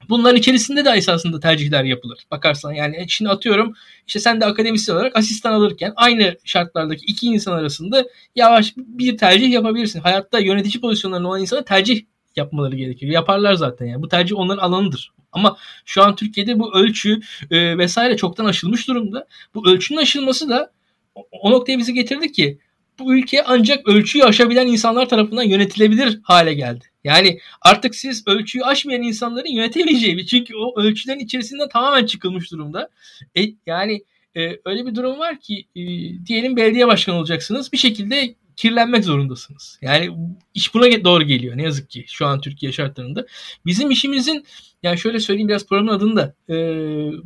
[0.09, 2.19] Bunların içerisinde de esasında tercihler yapılır.
[2.31, 3.73] Bakarsan yani şimdi atıyorum
[4.07, 9.51] işte sen de akademisyen olarak asistan alırken aynı şartlardaki iki insan arasında yavaş bir tercih
[9.51, 9.99] yapabilirsin.
[9.99, 12.05] Hayatta yönetici pozisyonlarında olan insana tercih
[12.37, 13.11] yapmaları gerekiyor.
[13.11, 14.01] Yaparlar zaten yani.
[14.01, 15.11] Bu tercih onların alanıdır.
[15.31, 17.19] Ama şu an Türkiye'de bu ölçü
[17.51, 19.27] e, vesaire çoktan aşılmış durumda.
[19.55, 20.71] Bu ölçünün aşılması da
[21.15, 22.59] o, o noktaya bizi getirdi ki
[22.99, 26.85] bu ülke ancak ölçüyü aşabilen insanlar tarafından yönetilebilir hale geldi.
[27.03, 32.89] Yani artık siz ölçüyü aşmayan insanların yönetemeyeceği bir çünkü o ölçülerin içerisinden tamamen çıkılmış durumda.
[33.37, 34.03] E, yani
[34.35, 35.81] e, öyle bir durum var ki e,
[36.25, 39.79] diyelim belediye başkanı olacaksınız bir şekilde kirlenmek zorundasınız.
[39.81, 40.17] Yani
[40.53, 43.25] iş buna doğru geliyor ne yazık ki şu an Türkiye şartlarında.
[43.65, 44.45] Bizim işimizin
[44.83, 46.55] yani şöyle söyleyeyim biraz programın adını da e,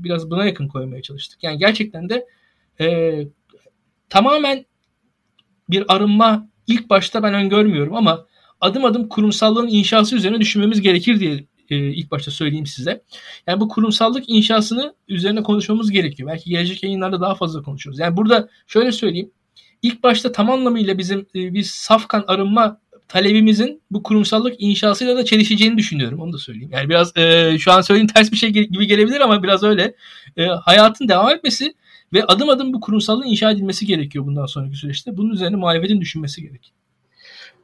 [0.04, 1.44] biraz buna yakın koymaya çalıştık.
[1.44, 2.26] Yani gerçekten de
[2.80, 3.18] e,
[4.10, 4.66] tamamen
[5.70, 8.26] bir arınma ilk başta ben öngörmüyorum ama
[8.62, 13.04] adım adım kurumsallığın inşası üzerine düşünmemiz gerekir diye e, ilk başta söyleyeyim size.
[13.48, 16.30] Yani bu kurumsallık inşasını üzerine konuşmamız gerekiyor.
[16.30, 18.00] Belki gelecek yayınlarda daha fazla konuşuruz.
[18.00, 19.32] Yani burada şöyle söyleyeyim.
[19.82, 25.78] İlk başta tam anlamıyla bizim e, biz safkan arınma talebimizin bu kurumsallık inşasıyla da çelişeceğini
[25.78, 26.20] düşünüyorum.
[26.20, 26.70] Onu da söyleyeyim.
[26.74, 29.96] Yani biraz e, şu an söylediğim ters bir şey gibi gelebilir ama biraz öyle.
[30.38, 31.74] E, hayatın devam etmesi
[32.14, 35.18] ve adım adım bu kurumsallığın inşa edilmesi gerekiyor bundan sonraki süreçte.
[35.18, 36.76] Bunun üzerine muhalefetin düşünmesi gerekiyor.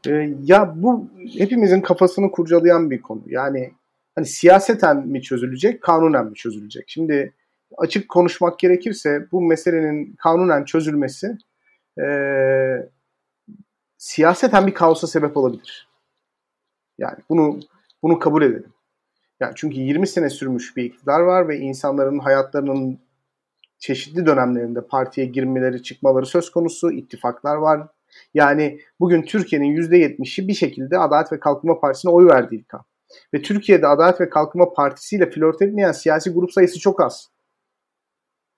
[0.08, 3.21] E, ya bu hepimizin kafasını kurcalayan bir konu.
[3.28, 3.71] Yani
[4.15, 6.84] hani siyaseten mi çözülecek, kanunen mi çözülecek?
[6.88, 7.34] Şimdi
[7.78, 11.38] açık konuşmak gerekirse bu meselenin kanunen çözülmesi
[12.02, 12.08] e,
[13.98, 15.90] siyaseten bir kaosa sebep olabilir.
[16.98, 17.60] Yani bunu
[18.04, 18.74] bunu kabul edelim.
[19.40, 23.00] Yani çünkü 20 sene sürmüş bir iktidar var ve insanların hayatlarının
[23.78, 27.88] çeşitli dönemlerinde partiye girmeleri, çıkmaları söz konusu, ittifaklar var.
[28.34, 32.74] Yani bugün Türkiye'nin %70'i bir şekilde Adalet ve Kalkınma Partisi'ne oy verdi ilk
[33.34, 37.30] Ve Türkiye'de Adalet ve Kalkınma Partisi ile flört etmeyen siyasi grup sayısı çok az.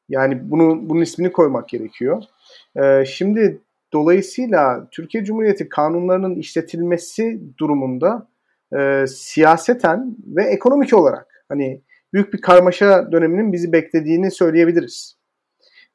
[0.10, 2.24] Yani bunu bunun ismini koymak gerekiyor.
[2.84, 3.62] Ee, şimdi
[3.94, 8.28] dolayısıyla Türkiye Cumhuriyeti kanunlarının işletilmesi durumunda
[8.78, 11.82] e, siyaseten ve ekonomik olarak hani
[12.14, 15.18] büyük bir karmaşa döneminin bizi beklediğini söyleyebiliriz.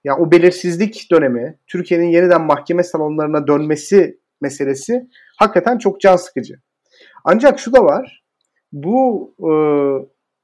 [0.05, 6.55] Ya yani o belirsizlik dönemi, Türkiye'nin yeniden mahkeme salonlarına dönmesi meselesi hakikaten çok can sıkıcı.
[7.25, 8.25] Ancak şu da var,
[8.73, 9.53] bu e,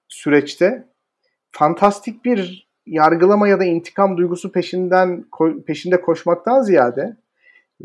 [0.08, 0.86] süreçte
[1.50, 5.24] fantastik bir yargılama ya da intikam duygusu peşinden
[5.66, 7.16] peşinde koşmaktan ziyade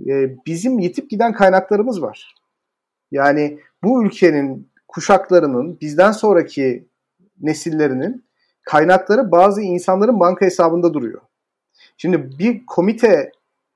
[0.07, 2.35] e, bizim yitip giden kaynaklarımız var.
[3.11, 6.87] Yani bu ülkenin kuşaklarının bizden sonraki
[7.41, 8.25] nesillerinin
[8.63, 11.21] kaynakları bazı insanların banka hesabında duruyor.
[11.97, 13.31] Şimdi bir komite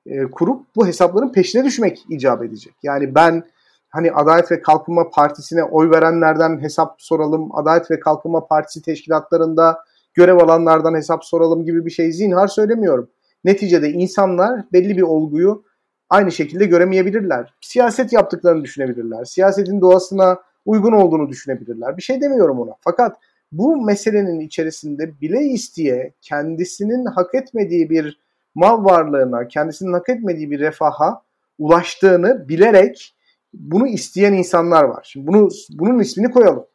[0.06, 2.74] e, kurup bu hesapların peşine düşmek icap edecek.
[2.82, 3.44] Yani ben
[3.88, 9.84] hani Adalet ve Kalkınma Partisi'ne oy verenlerden hesap soralım, Adalet ve Kalkınma Partisi teşkilatlarında
[10.16, 13.10] görev alanlardan hesap soralım gibi bir şey zinhar söylemiyorum.
[13.44, 15.64] Neticede insanlar belli bir olguyu
[16.10, 17.54] aynı şekilde göremeyebilirler.
[17.60, 19.24] Siyaset yaptıklarını düşünebilirler.
[19.24, 21.96] Siyasetin doğasına uygun olduğunu düşünebilirler.
[21.96, 22.72] Bir şey demiyorum ona.
[22.80, 23.16] Fakat
[23.52, 28.20] bu meselenin içerisinde bile isteye kendisinin hak etmediği bir
[28.54, 31.22] mal varlığına, kendisinin hak etmediği bir refaha
[31.58, 33.14] ulaştığını bilerek
[33.54, 35.06] bunu isteyen insanlar var.
[35.12, 36.66] Şimdi bunu bunun ismini koyalım.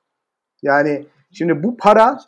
[0.62, 2.20] Yani şimdi bu para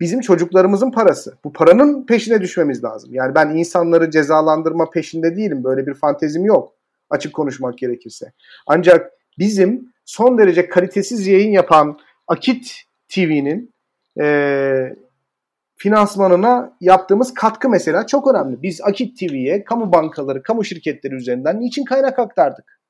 [0.00, 1.38] bizim çocuklarımızın parası.
[1.44, 3.14] Bu paranın peşine düşmemiz lazım.
[3.14, 5.64] Yani ben insanları cezalandırma peşinde değilim.
[5.64, 6.74] Böyle bir fantezim yok.
[7.10, 8.32] Açık konuşmak gerekirse.
[8.66, 13.74] Ancak bizim son derece kalitesiz yayın yapan Akit TV'nin
[14.20, 14.96] e,
[15.76, 18.62] finansmanına yaptığımız katkı mesela çok önemli.
[18.62, 22.80] Biz Akit TV'ye kamu bankaları, kamu şirketleri üzerinden niçin kaynak aktardık?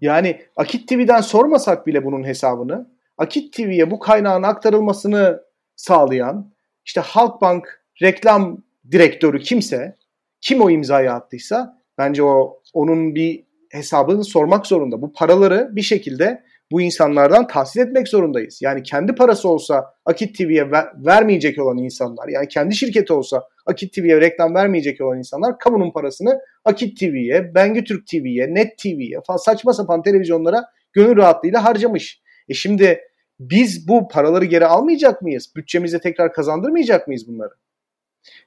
[0.00, 5.40] Yani Akit TV'den sormasak bile bunun hesabını, Akit TV'ye bu kaynağın aktarılmasını
[5.76, 6.52] sağlayan
[6.84, 9.96] işte Halkbank reklam direktörü kimse,
[10.40, 15.02] kim o imzayı attıysa bence o onun bir hesabını sormak zorunda.
[15.02, 18.58] Bu paraları bir şekilde bu insanlardan tahsil etmek zorundayız.
[18.62, 23.94] Yani kendi parası olsa Akit TV'ye ver, vermeyecek olan insanlar, yani kendi şirketi olsa Akit
[23.94, 29.72] TV'ye reklam vermeyecek olan insanlar kamunun parasını Akit TV'ye, Bengü Türk TV'ye, Net TV'ye saçma
[29.72, 32.22] sapan televizyonlara gönül rahatlığıyla harcamış.
[32.48, 33.00] E şimdi
[33.40, 35.52] biz bu paraları geri almayacak mıyız?
[35.56, 37.52] Bütçemize tekrar kazandırmayacak mıyız bunları?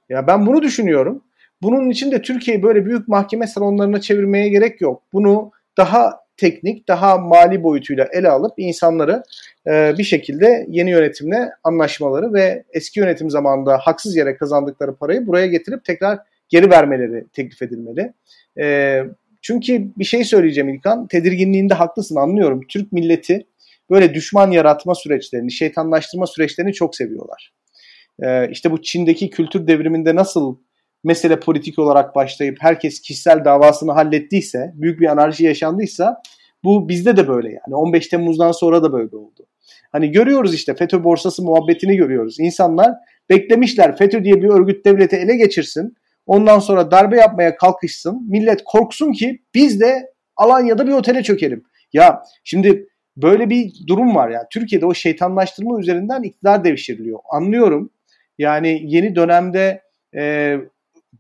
[0.10, 1.24] Ya ben bunu düşünüyorum.
[1.62, 5.04] Bunun için de Türkiye'yi böyle büyük mahkeme salonlarına çevirmeye gerek yok.
[5.14, 9.24] Bunu daha teknik, daha mali boyutuyla ele alıp insanları
[9.68, 15.48] e, bir şekilde yeni yönetimle anlaşmaları ve eski yönetim zamanında haksız yere kazandıkları parayı buraya
[15.48, 18.14] getirip tekrar geri vermeleri teklif edilmeli.
[18.60, 18.98] E,
[19.42, 22.62] çünkü bir şey söyleyeceğim İlkan, tedirginliğinde haklısın anlıyorum.
[22.70, 23.46] Türk milleti
[23.92, 27.54] böyle düşman yaratma süreçlerini, şeytanlaştırma süreçlerini çok seviyorlar.
[28.24, 30.58] E, işte bu Çin'deki kültür devriminde nasıl
[31.04, 36.22] mesele politik olarak başlayıp herkes kişisel davasını hallettiyse, büyük bir anarşi yaşandıysa
[36.64, 37.76] bu bizde de böyle yani.
[37.76, 39.48] 15 Temmuz'dan sonra da böyle oldu.
[39.92, 42.40] Hani görüyoruz işte FETÖ borsası muhabbetini görüyoruz.
[42.40, 42.92] İnsanlar
[43.30, 45.96] beklemişler FETÖ diye bir örgüt devleti ele geçirsin.
[46.26, 48.30] Ondan sonra darbe yapmaya kalkışsın.
[48.30, 51.64] Millet korksun ki biz de Alanya'da bir otele çökelim.
[51.94, 54.48] Ya şimdi böyle bir durum var ya.
[54.52, 57.20] Türkiye'de o şeytanlaştırma üzerinden iktidar devşiriliyor.
[57.32, 57.90] Anlıyorum.
[58.38, 59.82] Yani yeni dönemde
[60.16, 60.58] e,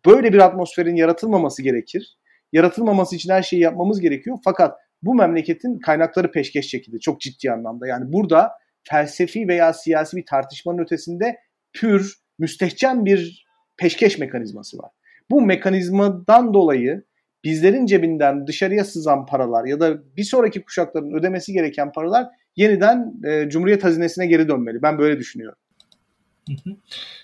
[0.05, 2.17] böyle bir atmosferin yaratılmaması gerekir.
[2.53, 4.37] Yaratılmaması için her şeyi yapmamız gerekiyor.
[4.43, 7.87] Fakat bu memleketin kaynakları peşkeş çekildi çok ciddi anlamda.
[7.87, 8.51] Yani burada
[8.83, 11.37] felsefi veya siyasi bir tartışmanın ötesinde
[11.73, 13.45] pür, müstehcen bir
[13.77, 14.91] peşkeş mekanizması var.
[15.31, 17.03] Bu mekanizmadan dolayı
[17.43, 23.49] bizlerin cebinden dışarıya sızan paralar ya da bir sonraki kuşakların ödemesi gereken paralar yeniden e,
[23.49, 24.81] Cumhuriyet hazinesine geri dönmeli.
[24.81, 25.57] Ben böyle düşünüyorum.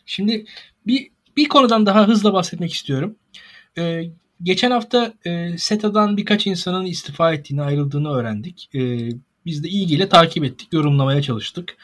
[0.05, 0.45] Şimdi
[0.87, 3.15] bir bir konudan daha hızla bahsetmek istiyorum.
[3.77, 4.03] Ee,
[4.43, 8.69] geçen hafta e, SETA'dan birkaç insanın istifa ettiğini, ayrıldığını öğrendik.
[8.75, 9.09] Ee,
[9.45, 11.77] biz de ilgiyle takip ettik, yorumlamaya çalıştık.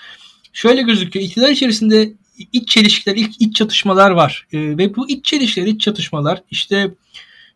[0.54, 2.14] Şöyle gözüküyor, iktidar içerisinde
[2.54, 4.48] iç çelişkiler, ilk iç çatışmalar var.
[4.54, 6.92] Ee, ve bu iç çelişkiler, iç çatışmalar işte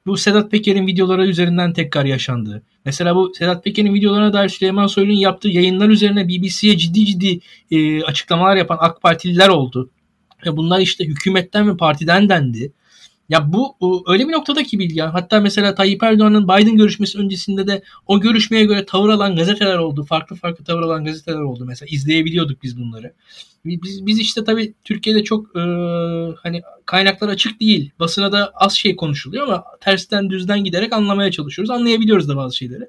[0.07, 2.63] bu Sedat Peker'in videoları üzerinden tekrar yaşandı.
[2.85, 7.39] Mesela bu Sedat Peker'in videolarına dair Süleyman Soylu'nun yaptığı yayınlar üzerine BBC'ye ciddi ciddi
[7.71, 9.89] e, açıklamalar yapan AK Partililer oldu.
[10.45, 12.73] E bunlar işte hükümetten ve partiden dendi.
[13.29, 15.01] Ya bu öyle bir noktada ki bilgi.
[15.01, 20.03] Hatta mesela Tayyip Erdoğan'ın Biden görüşmesi öncesinde de o görüşmeye göre tavır alan gazeteler oldu.
[20.03, 21.65] Farklı farklı tavır alan gazeteler oldu.
[21.65, 23.13] Mesela izleyebiliyorduk biz bunları.
[23.65, 25.59] Biz, biz işte tabii Türkiye'de çok e,
[26.43, 27.91] hani kaynaklar açık değil.
[27.99, 31.69] Basına da az şey konuşuluyor ama tersten düzden giderek anlamaya çalışıyoruz.
[31.69, 32.83] Anlayabiliyoruz da bazı şeyleri.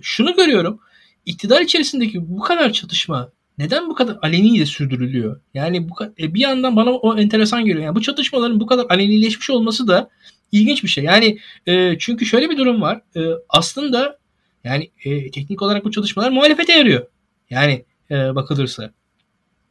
[0.00, 0.80] Şunu görüyorum.
[1.26, 5.40] İktidar içerisindeki bu kadar çatışma neden bu kadar aleniyle sürdürülüyor?
[5.54, 7.84] Yani bu e, bir yandan bana o enteresan geliyor.
[7.84, 10.10] Yani bu çatışmaların bu kadar alenileşmiş olması da
[10.52, 11.04] ilginç bir şey.
[11.04, 13.00] Yani e, çünkü şöyle bir durum var.
[13.16, 14.18] E, aslında
[14.64, 17.06] yani e, teknik olarak bu çalışmalar muhalefete yarıyor.
[17.50, 18.90] Yani e, bakılırsa.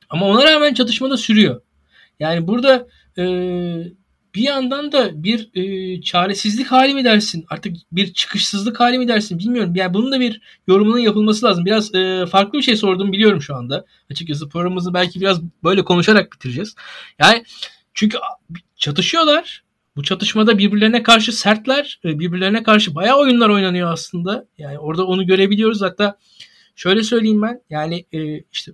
[0.10, 1.62] Ama ona rağmen çatışma da sürüyor.
[2.19, 3.23] Yani burada e,
[4.35, 7.45] bir yandan da bir e, çaresizlik hali mi dersin?
[7.49, 9.39] Artık bir çıkışsızlık hali mi dersin?
[9.39, 9.75] Bilmiyorum.
[9.75, 11.65] Yani bunun da bir yorumunun yapılması lazım.
[11.65, 13.85] Biraz e, farklı bir şey sordum biliyorum şu anda.
[14.11, 16.75] Açıkçası programımızı belki biraz böyle konuşarak bitireceğiz.
[17.19, 17.43] Yani
[17.93, 18.17] çünkü
[18.75, 19.63] çatışıyorlar.
[19.95, 21.99] Bu çatışmada birbirlerine karşı sertler.
[22.05, 24.47] E, birbirlerine karşı bayağı oyunlar oynanıyor aslında.
[24.57, 25.81] Yani orada onu görebiliyoruz.
[25.81, 26.17] Hatta
[26.75, 27.61] şöyle söyleyeyim ben.
[27.69, 28.71] Yani e, işte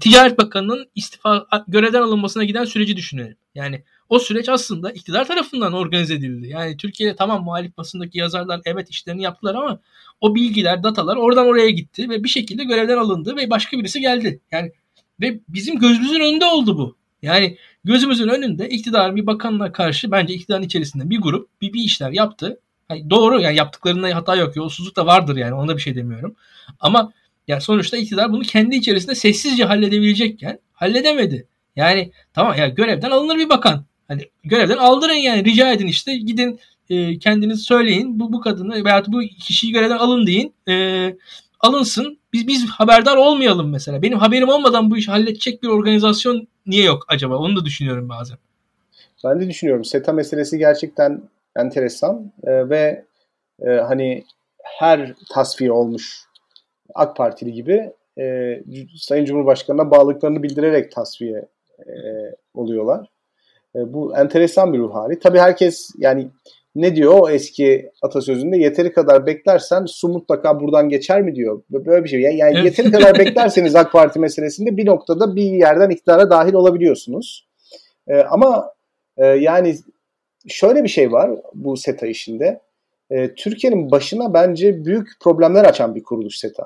[0.00, 3.36] Ticaret Bakanı'nın istifa görevden alınmasına giden süreci düşünelim.
[3.54, 6.48] Yani o süreç aslında iktidar tarafından organize edildi.
[6.48, 9.80] Yani Türkiye'de tamam muhalif basındaki yazarlar evet işlerini yaptılar ama
[10.20, 14.40] o bilgiler, datalar oradan oraya gitti ve bir şekilde görevden alındı ve başka birisi geldi.
[14.52, 14.72] Yani
[15.20, 16.96] ve bizim gözümüzün önünde oldu bu.
[17.22, 22.10] Yani gözümüzün önünde iktidar bir bakanla karşı bence iktidarın içerisinde bir grup bir, bir işler
[22.10, 22.60] yaptı.
[22.90, 24.56] Yani doğru yani yaptıklarında hata yok.
[24.56, 26.36] Yolsuzluk da vardır yani ona bir şey demiyorum.
[26.80, 27.12] Ama
[27.50, 31.46] yani sonuçta iktidar bunu kendi içerisinde sessizce halledebilecekken halledemedi.
[31.76, 33.84] Yani tamam ya görevden alınır bir bakan.
[34.08, 36.60] Hani görevden aldırın yani rica edin işte gidin
[36.90, 40.54] e, kendiniz söyleyin bu bu kadını veya bu kişiyi görevden alın deyin.
[40.68, 41.14] E,
[41.60, 42.18] alınsın.
[42.32, 44.02] Biz biz haberdar olmayalım mesela.
[44.02, 47.36] Benim haberim olmadan bu işi halledecek bir organizasyon niye yok acaba?
[47.36, 48.38] Onu da düşünüyorum bazen.
[49.24, 49.84] Ben de düşünüyorum.
[49.84, 51.22] SETA meselesi gerçekten
[51.56, 53.04] enteresan e, ve
[53.62, 54.24] e, hani
[54.62, 56.29] her tasfiye olmuş
[56.94, 58.56] AK Partili gibi e,
[58.96, 61.48] Sayın Cumhurbaşkanı'na bağlılıklarını bildirerek tasfiye
[61.78, 61.92] e,
[62.54, 63.10] oluyorlar.
[63.76, 65.18] E, bu enteresan bir ruh hali.
[65.18, 66.28] Tabii herkes yani
[66.74, 71.62] ne diyor o eski atasözünde yeteri kadar beklersen su mutlaka buradan geçer mi diyor.
[71.70, 72.20] Böyle bir şey.
[72.20, 77.48] Yani, yani yeteri kadar beklerseniz AK Parti meselesinde bir noktada bir yerden iktidara dahil olabiliyorsunuz.
[78.08, 78.72] E, ama
[79.16, 79.76] e, yani
[80.48, 82.60] şöyle bir şey var bu SETA işinde.
[83.10, 86.64] E, Türkiye'nin başına bence büyük problemler açan bir kuruluş SETA.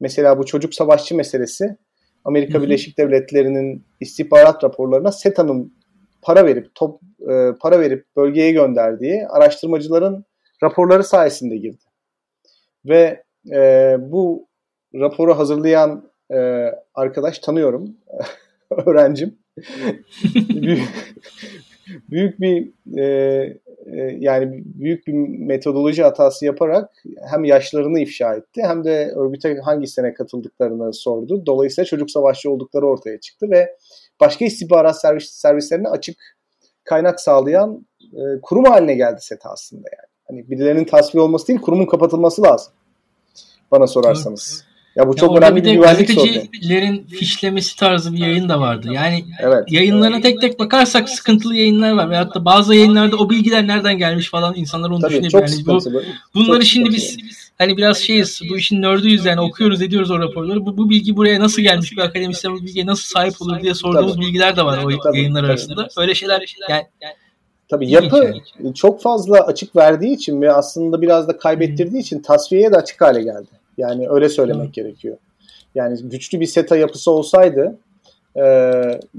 [0.00, 1.76] Mesela bu çocuk savaşçı meselesi
[2.24, 5.74] Amerika Birleşik Devletleri'nin istihbarat raporlarına SETA'nın
[6.22, 10.24] para verip top e, para verip bölgeye gönderdiği araştırmacıların
[10.62, 11.84] raporları sayesinde girdi.
[12.84, 13.22] Ve
[13.52, 14.48] e, bu
[14.94, 17.96] raporu hazırlayan e, arkadaş tanıyorum.
[18.86, 19.38] öğrencim.
[20.34, 20.88] büyük,
[22.10, 23.58] büyük bir e,
[24.18, 25.12] yani büyük bir
[25.46, 26.90] metodoloji hatası yaparak
[27.30, 31.46] hem yaşlarını ifşa etti hem de örgüte hangi sene katıldıklarını sordu.
[31.46, 33.76] Dolayısıyla çocuk savaşçı oldukları ortaya çıktı ve
[34.20, 36.16] başka istihbarat servis, servislerine açık
[36.84, 40.08] kaynak sağlayan e, kurum haline geldi SETA aslında yani.
[40.28, 42.72] Hani birilerinin tasfiye olması değil, kurumun kapatılması lazım.
[43.70, 44.64] Bana sorarsanız.
[44.64, 44.75] Evet.
[44.96, 46.32] Ya bu çok ya önemli bir, bir güvenlik sorunu.
[46.32, 48.88] Gazetecilerin fişlemesi tarzı bir yayın da vardı.
[48.92, 49.72] Yani evet.
[49.72, 52.10] yayınlarına tek tek bakarsak sıkıntılı yayınlar var.
[52.10, 55.64] Veyahut da bazı yayınlarda o bilgiler nereden gelmiş falan insanlar onu Tabii, düşünebilir.
[55.66, 55.80] Yani bu,
[56.34, 57.16] bunları çok şimdi biz
[57.58, 60.66] hani biraz şeyiz bu işin nördüyüz yani okuyoruz ediyoruz o raporları.
[60.66, 64.14] Bu, bu bilgi buraya nasıl gelmiş bir akademisyen bu bilgiye nasıl sahip olur diye sorduğumuz
[64.14, 64.24] tabii.
[64.24, 65.50] bilgiler de var o tabii, yayınlar tabii.
[65.50, 65.88] arasında.
[65.96, 67.14] Öyle şeyler yani, yani
[67.68, 68.34] Tabii yapı
[68.74, 73.22] çok fazla açık verdiği için ve aslında biraz da kaybettirdiği için tasfiyeye de açık hale
[73.22, 73.48] geldi.
[73.78, 75.16] Yani öyle söylemek gerekiyor.
[75.74, 77.78] Yani güçlü bir SETA yapısı olsaydı
[78.36, 78.44] e,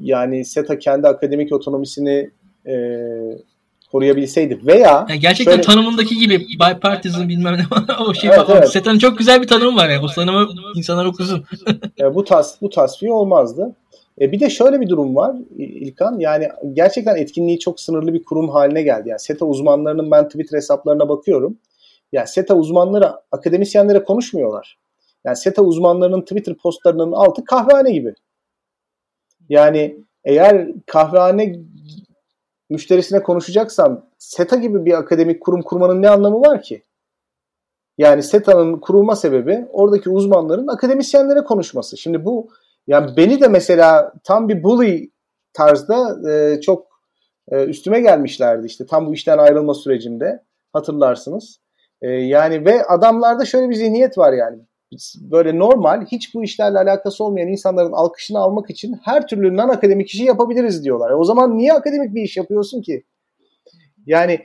[0.01, 2.30] yani SETA kendi akademik otonomisini
[2.68, 2.76] e,
[3.91, 7.64] koruyabilseydi veya yani gerçekten şöyle, tanımındaki gibi bipartisan bilmem ne
[8.10, 8.70] o şey evet, evet.
[8.70, 11.45] SETA'nın çok güzel bir tanımı var yani o tanımı insanlar okusun.
[11.97, 13.76] yani bu tas bu tasfiye olmazdı.
[14.22, 16.20] E bir de şöyle bir durum var İlkan.
[16.20, 19.10] Yani gerçekten etkinliği çok sınırlı bir kurum haline geldi.
[19.10, 21.58] Yani SETA uzmanlarının ben Twitter hesaplarına bakıyorum.
[22.12, 24.78] Yani SETA uzmanları akademisyenlere konuşmuyorlar.
[25.26, 28.14] Yani SETA uzmanlarının Twitter postlarının altı kahvehane gibi.
[29.49, 31.55] Yani eğer kahvehane
[32.70, 36.84] müşterisine konuşacaksan SETA gibi bir akademik kurum kurmanın ne anlamı var ki?
[37.97, 41.97] Yani SETA'nın kurulma sebebi oradaki uzmanların akademisyenlere konuşması.
[41.97, 42.49] Şimdi bu
[42.88, 45.12] yani beni de mesela tam bir bully
[45.53, 46.88] tarzda e, çok
[47.51, 50.43] e, üstüme gelmişlerdi işte tam bu işten ayrılma sürecinde
[50.74, 51.60] hatırlarsınız.
[52.02, 54.60] E, yani ve adamlarda şöyle bir zihniyet var yani
[55.22, 60.08] böyle normal hiç bu işlerle alakası olmayan insanların alkışını almak için her türlü non akademik
[60.08, 61.12] işi yapabiliriz diyorlar.
[61.12, 63.04] E o zaman niye akademik bir iş yapıyorsun ki?
[64.06, 64.39] Yani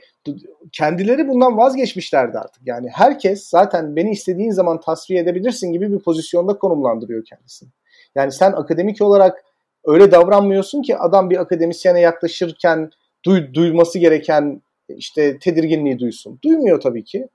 [0.71, 2.67] kendileri bundan vazgeçmişlerdi artık.
[2.67, 7.69] Yani herkes zaten beni istediğin zaman tasfiye edebilirsin gibi bir pozisyonda konumlandırıyor kendisini.
[8.15, 9.43] Yani sen akademik olarak
[9.85, 12.89] öyle davranmıyorsun ki adam bir akademisyene yaklaşırken
[13.25, 16.39] duy, duyması gereken işte tedirginliği duysun.
[16.43, 17.27] Duymuyor tabii ki.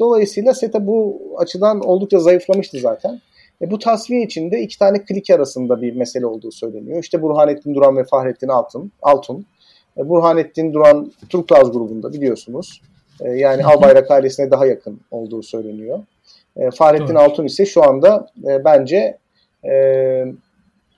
[0.00, 3.20] Dolayısıyla SETA bu açıdan oldukça zayıflamıştı zaten.
[3.62, 7.02] E, bu tasfiye içinde iki tane klik arasında bir mesele olduğu söyleniyor.
[7.02, 8.92] İşte Burhanettin Duran ve Fahrettin Altun.
[9.02, 9.46] Altun.
[9.98, 12.82] E, Burhanettin Duran Turkuaz grubunda biliyorsunuz.
[13.20, 16.04] E, yani Albayrak ailesine daha yakın olduğu söyleniyor.
[16.56, 17.18] E, Fahrettin Doğru.
[17.18, 19.18] Altun ise şu anda e, bence
[19.64, 20.24] e,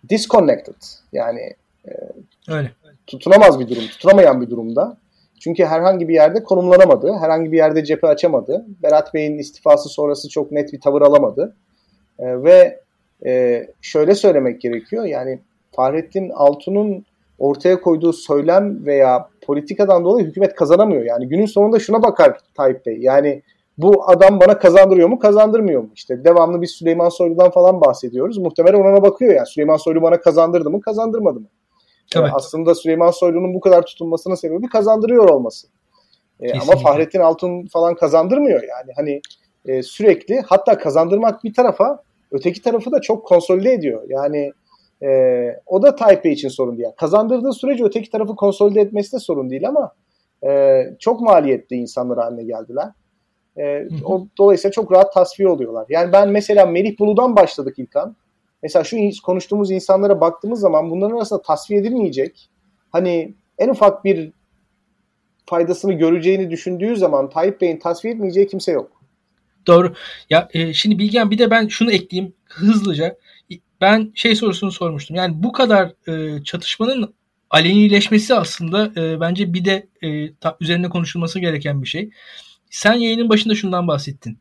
[0.08, 0.82] disconnected.
[1.12, 1.40] Yani
[1.88, 1.92] e,
[2.48, 2.70] Öyle.
[3.06, 4.96] tutunamaz bir durum, tutunamayan bir durumda.
[5.44, 7.12] Çünkü herhangi bir yerde konumlanamadı.
[7.20, 8.66] Herhangi bir yerde cephe açamadı.
[8.82, 11.56] Berat Bey'in istifası sonrası çok net bir tavır alamadı.
[12.18, 12.80] E, ve
[13.26, 15.04] e, şöyle söylemek gerekiyor.
[15.04, 15.38] Yani
[15.76, 17.04] Fahrettin Altun'un
[17.38, 21.02] ortaya koyduğu söylem veya politikadan dolayı hükümet kazanamıyor.
[21.02, 22.96] Yani günün sonunda şuna bakar Tayyip Bey.
[23.00, 23.42] Yani
[23.78, 25.90] bu adam bana kazandırıyor mu kazandırmıyor mu?
[25.94, 28.38] İşte devamlı biz Süleyman Soylu'dan falan bahsediyoruz.
[28.38, 29.46] Muhtemelen ona bakıyor yani.
[29.46, 31.46] Süleyman Soylu bana kazandırdı mı kazandırmadı mı?
[32.10, 32.24] Tabii.
[32.24, 35.66] Yani aslında Süleyman Soylu'nun bu kadar tutunmasının sebebi kazandırıyor olması.
[36.40, 38.92] E, ama Fahrettin Altun falan kazandırmıyor yani.
[38.96, 39.20] Hani
[39.66, 44.02] e, sürekli hatta kazandırmak bir tarafa öteki tarafı da çok konsolide ediyor.
[44.08, 44.52] Yani
[45.02, 45.10] e,
[45.66, 46.88] o da Tayyip Bey için sorun değil.
[46.96, 49.92] kazandırdığı sürece öteki tarafı konsolide etmesi de sorun değil ama
[50.46, 52.88] e, çok maliyetli insanlar haline geldiler.
[53.58, 55.86] E, o, dolayısıyla çok rahat tasfiye oluyorlar.
[55.88, 58.16] Yani ben mesela Melih Bulu'dan başladık İlkan.
[58.64, 62.48] Mesela şu konuştuğumuz insanlara baktığımız zaman bunların arasında tasfiye edilmeyecek.
[62.92, 64.32] Hani en ufak bir
[65.46, 68.90] faydasını göreceğini düşündüğü zaman Tayyip Bey'in tasfiye etmeyeceği kimse yok.
[69.66, 69.94] Doğru.
[70.30, 73.16] Ya e, şimdi Bilgen bir de ben şunu ekleyeyim hızlıca.
[73.80, 75.16] Ben şey sorusunu sormuştum.
[75.16, 77.14] Yani bu kadar e, çatışmanın
[77.50, 82.10] alenileşmesi aslında e, bence bir de e, ta, üzerine konuşulması gereken bir şey.
[82.70, 84.38] Sen yayının başında şundan bahsettin.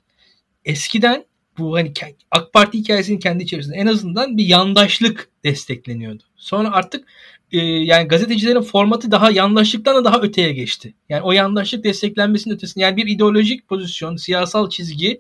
[0.65, 1.26] Eskiden
[1.58, 1.93] bu hani
[2.32, 6.24] AK Parti hikayesinin kendi içerisinde en azından bir yandaşlık destekleniyordu.
[6.36, 7.08] Sonra artık
[7.51, 10.93] e, yani gazetecilerin formatı daha yandaşlıktan da daha öteye geçti.
[11.10, 15.20] Yani o yandaşlık desteklenmesinin ötesinde yani bir ideolojik pozisyon, siyasal çizgi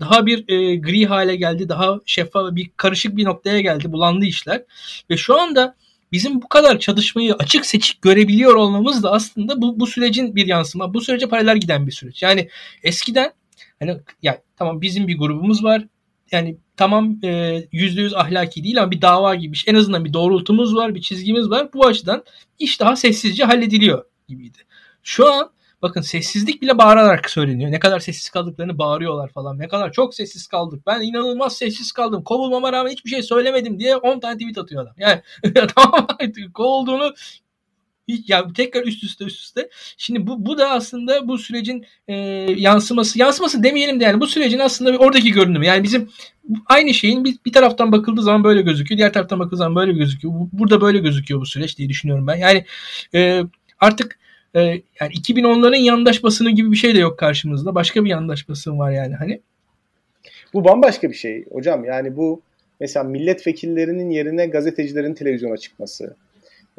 [0.00, 1.68] daha bir e, gri hale geldi.
[1.68, 3.92] Daha şeffaf bir karışık bir noktaya geldi.
[3.92, 4.62] Bulandı işler.
[5.10, 5.76] Ve şu anda
[6.12, 10.94] bizim bu kadar çatışmayı açık seçik görebiliyor olmamız da aslında bu, bu sürecin bir yansıma.
[10.94, 12.22] Bu sürece paralel giden bir süreç.
[12.22, 12.48] Yani
[12.82, 13.32] eskiden
[13.80, 15.86] hani ya tamam bizim bir grubumuz var.
[16.32, 20.76] Yani tamam e, yüzde yüz ahlaki değil ama bir dava gibi en azından bir doğrultumuz
[20.76, 21.72] var, bir çizgimiz var.
[21.74, 22.24] Bu açıdan
[22.58, 24.58] iş daha sessizce hallediliyor gibiydi.
[25.02, 25.50] Şu an
[25.82, 27.70] bakın sessizlik bile bağırarak söyleniyor.
[27.70, 29.58] Ne kadar sessiz kaldıklarını bağırıyorlar falan.
[29.58, 30.86] Ne kadar çok sessiz kaldık.
[30.86, 32.24] Ben inanılmaz sessiz kaldım.
[32.24, 34.94] Kovulmama rağmen hiçbir şey söylemedim diye 10 tane tweet atıyor adam.
[34.98, 35.22] Yani
[35.76, 36.06] tamam
[36.54, 37.14] kovulduğunu
[38.26, 39.68] ya tekrar üst üste üst üste.
[39.96, 42.14] Şimdi bu bu da aslında bu sürecin e,
[42.56, 45.66] yansıması yansıması demeyelim de yani bu sürecin aslında oradaki görünümü.
[45.66, 46.10] Yani bizim
[46.66, 50.34] aynı şeyin bir, bir taraftan bakıldığı zaman böyle gözüküyor, diğer taraftan bakıldığı zaman böyle gözüküyor.
[50.52, 52.36] Burada böyle gözüküyor bu süreç diye düşünüyorum ben.
[52.36, 52.64] Yani
[53.14, 53.42] e,
[53.80, 54.18] artık
[54.54, 57.74] e, yani 2010'ların yandaş basını gibi bir şey de yok karşımızda.
[57.74, 59.40] Başka bir yandaş basın var yani hani.
[60.54, 61.84] Bu bambaşka bir şey hocam.
[61.84, 62.42] Yani bu
[62.80, 66.16] mesela milletvekillerinin yerine gazetecilerin televizyona çıkması.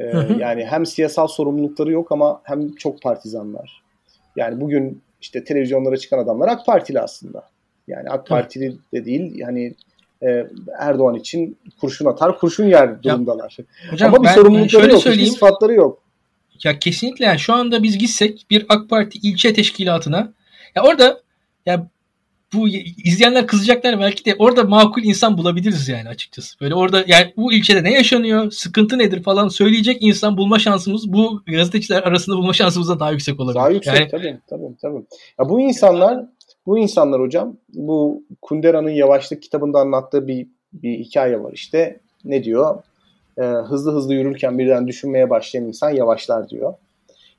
[0.01, 0.39] Ee, hı hı.
[0.39, 3.81] Yani hem siyasal sorumlulukları yok ama hem çok partizanlar.
[4.35, 7.43] Yani bugün işte televizyonlara çıkan adamlar AK Partili aslında.
[7.87, 9.75] Yani AK Partili de değil yani
[10.23, 10.47] e,
[10.79, 13.57] Erdoğan için kurşun atar, kurşun yer durumdalar.
[13.91, 15.25] Hocam, ama bir ben, sorumlulukları şöyle yok, söyleyeyim.
[15.25, 16.01] hiçbir sıfatları yok.
[16.63, 20.33] Ya kesinlikle yani şu anda biz gitsek bir AK Parti ilçe teşkilatına
[20.75, 21.21] ya orada
[21.65, 21.87] ya
[22.53, 22.67] bu
[23.03, 26.59] izleyenler kızacaklar belki de orada makul insan bulabiliriz yani açıkçası.
[26.59, 31.41] Böyle orada yani bu ilçede ne yaşanıyor, sıkıntı nedir falan söyleyecek insan bulma şansımız bu
[31.47, 33.59] gazeteciler arasında bulma şansımız daha yüksek olabilir.
[33.59, 35.05] Daha yüksek yani, tabii tabii tabii.
[35.39, 36.25] Ya bu insanlar
[36.65, 41.99] bu insanlar hocam bu Kundera'nın Yavaşlık kitabında anlattığı bir bir hikaye var işte.
[42.25, 42.83] Ne diyor?
[43.37, 46.73] Ee, hızlı hızlı yürürken birden düşünmeye başlayan insan yavaşlar diyor.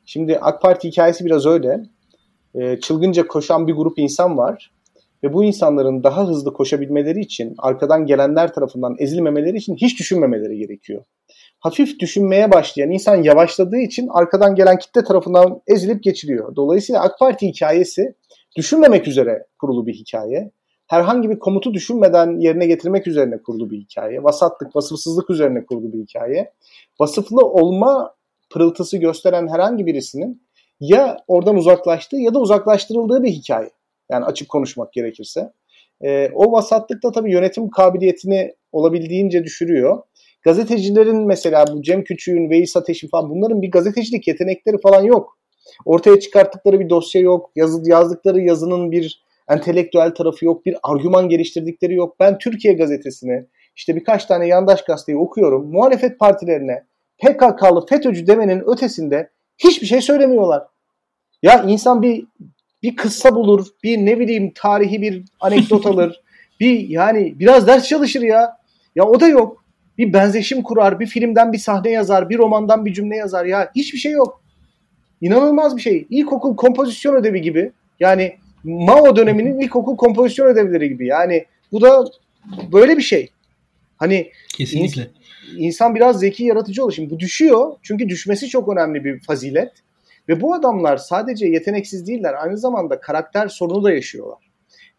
[0.06, 1.82] Şimdi AK Parti hikayesi biraz öyle.
[2.54, 4.70] Ee, çılgınca koşan bir grup insan var
[5.24, 11.04] ve bu insanların daha hızlı koşabilmeleri için arkadan gelenler tarafından ezilmemeleri için hiç düşünmemeleri gerekiyor.
[11.60, 16.56] Hafif düşünmeye başlayan insan yavaşladığı için arkadan gelen kitle tarafından ezilip geçiliyor.
[16.56, 18.14] Dolayısıyla AK Parti hikayesi
[18.56, 20.50] düşünmemek üzere kurulu bir hikaye.
[20.86, 24.22] Herhangi bir komutu düşünmeden yerine getirmek üzerine kurulu bir hikaye.
[24.22, 26.52] Vasatlık, vasıfsızlık üzerine kurulu bir hikaye.
[27.00, 28.14] Vasıflı olma
[28.50, 30.42] pırıltısı gösteren herhangi birisinin
[30.80, 33.70] ya oradan uzaklaştığı ya da uzaklaştırıldığı bir hikaye.
[34.12, 35.52] Yani açık konuşmak gerekirse.
[36.04, 40.02] E, o vasatlık da tabii yönetim kabiliyetini olabildiğince düşürüyor.
[40.42, 45.38] Gazetecilerin mesela bu Cem Küçük'ün, Veys Ateş'in falan bunların bir gazetecilik yetenekleri falan yok.
[45.84, 47.50] Ortaya çıkarttıkları bir dosya yok.
[47.56, 50.66] Yazı, yazdıkları yazının bir entelektüel tarafı yok.
[50.66, 52.16] Bir argüman geliştirdikleri yok.
[52.20, 53.46] Ben Türkiye gazetesini
[53.76, 55.70] işte birkaç tane yandaş gazeteyi okuyorum.
[55.72, 56.84] Muhalefet partilerine
[57.18, 60.62] PKK'lı FETÖ'cü demenin ötesinde hiçbir şey söylemiyorlar.
[61.42, 62.26] Ya insan bir
[62.82, 66.20] bir kıssa bulur, bir ne bileyim tarihi bir anekdot alır.
[66.60, 68.56] bir yani biraz ders çalışır ya.
[68.96, 69.64] Ya o da yok.
[69.98, 73.70] Bir benzeşim kurar, bir filmden bir sahne yazar, bir romandan bir cümle yazar ya.
[73.76, 74.42] Hiçbir şey yok.
[75.20, 76.06] İnanılmaz bir şey.
[76.10, 77.72] İlkokul kompozisyon ödevi gibi.
[78.00, 81.06] Yani Mao döneminin ilkokul kompozisyon ödevleri gibi.
[81.06, 82.04] Yani bu da
[82.72, 83.30] böyle bir şey.
[83.96, 85.02] Hani Kesinlikle.
[85.56, 86.92] In, insan biraz zeki yaratıcı olur.
[86.92, 87.72] Şimdi bu düşüyor.
[87.82, 89.72] Çünkü düşmesi çok önemli bir fazilet.
[90.28, 94.50] Ve bu adamlar sadece yeteneksiz değiller, aynı zamanda karakter sorunu da yaşıyorlar.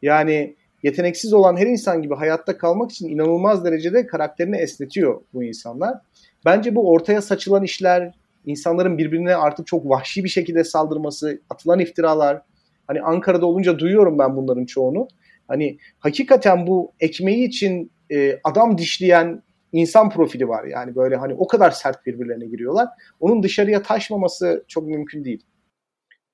[0.01, 5.97] Yani yeteneksiz olan her insan gibi hayatta kalmak için inanılmaz derecede karakterini esnetiyor bu insanlar.
[6.45, 8.13] Bence bu ortaya saçılan işler,
[8.45, 12.41] insanların birbirine artık çok vahşi bir şekilde saldırması, atılan iftiralar.
[12.87, 15.07] Hani Ankara'da olunca duyuyorum ben bunların çoğunu.
[15.47, 19.43] Hani hakikaten bu ekmeği için e, adam dişleyen
[19.73, 20.63] insan profili var.
[20.63, 22.87] Yani böyle hani o kadar sert birbirlerine giriyorlar.
[23.19, 25.45] Onun dışarıya taşmaması çok mümkün değil.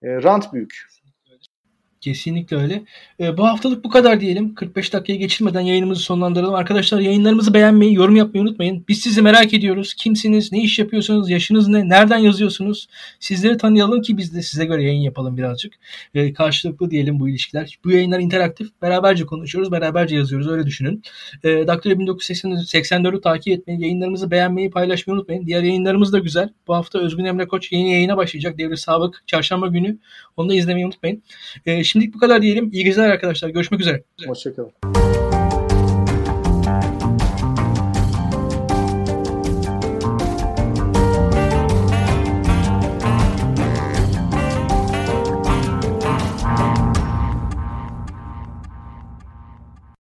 [0.03, 0.87] E, rant büyük.
[2.01, 2.83] Kesinlikle öyle.
[3.19, 4.55] E, bu haftalık bu kadar diyelim.
[4.55, 6.55] 45 dakikaya geçirmeden yayınımızı sonlandıralım.
[6.55, 8.85] Arkadaşlar yayınlarımızı beğenmeyi, yorum yapmayı unutmayın.
[8.87, 9.93] Biz sizi merak ediyoruz.
[9.93, 12.87] Kimsiniz, ne iş yapıyorsunuz, yaşınız ne, nereden yazıyorsunuz?
[13.19, 15.73] Sizleri tanıyalım ki biz de size göre yayın yapalım birazcık.
[16.13, 17.79] E, karşılıklı diyelim bu ilişkiler.
[17.83, 18.67] Bu yayınlar interaktif.
[18.81, 20.47] Beraberce konuşuyoruz, beraberce yazıyoruz.
[20.47, 21.03] Öyle düşünün.
[21.43, 25.45] E, Daktilo 1984'ü takip etmeyi, yayınlarımızı beğenmeyi, paylaşmayı unutmayın.
[25.45, 26.49] Diğer yayınlarımız da güzel.
[26.67, 28.57] Bu hafta Özgün Emre Koç yeni yayına başlayacak.
[28.57, 29.97] Devri Sabık çarşamba günü.
[30.37, 31.23] Onu da izlemeyi unutmayın.
[31.65, 32.69] E, Şimdilik bu kadar diyelim.
[32.73, 33.49] İyi geceler arkadaşlar.
[33.49, 34.03] Görüşmek üzere.
[34.27, 34.98] Hoşçakalın.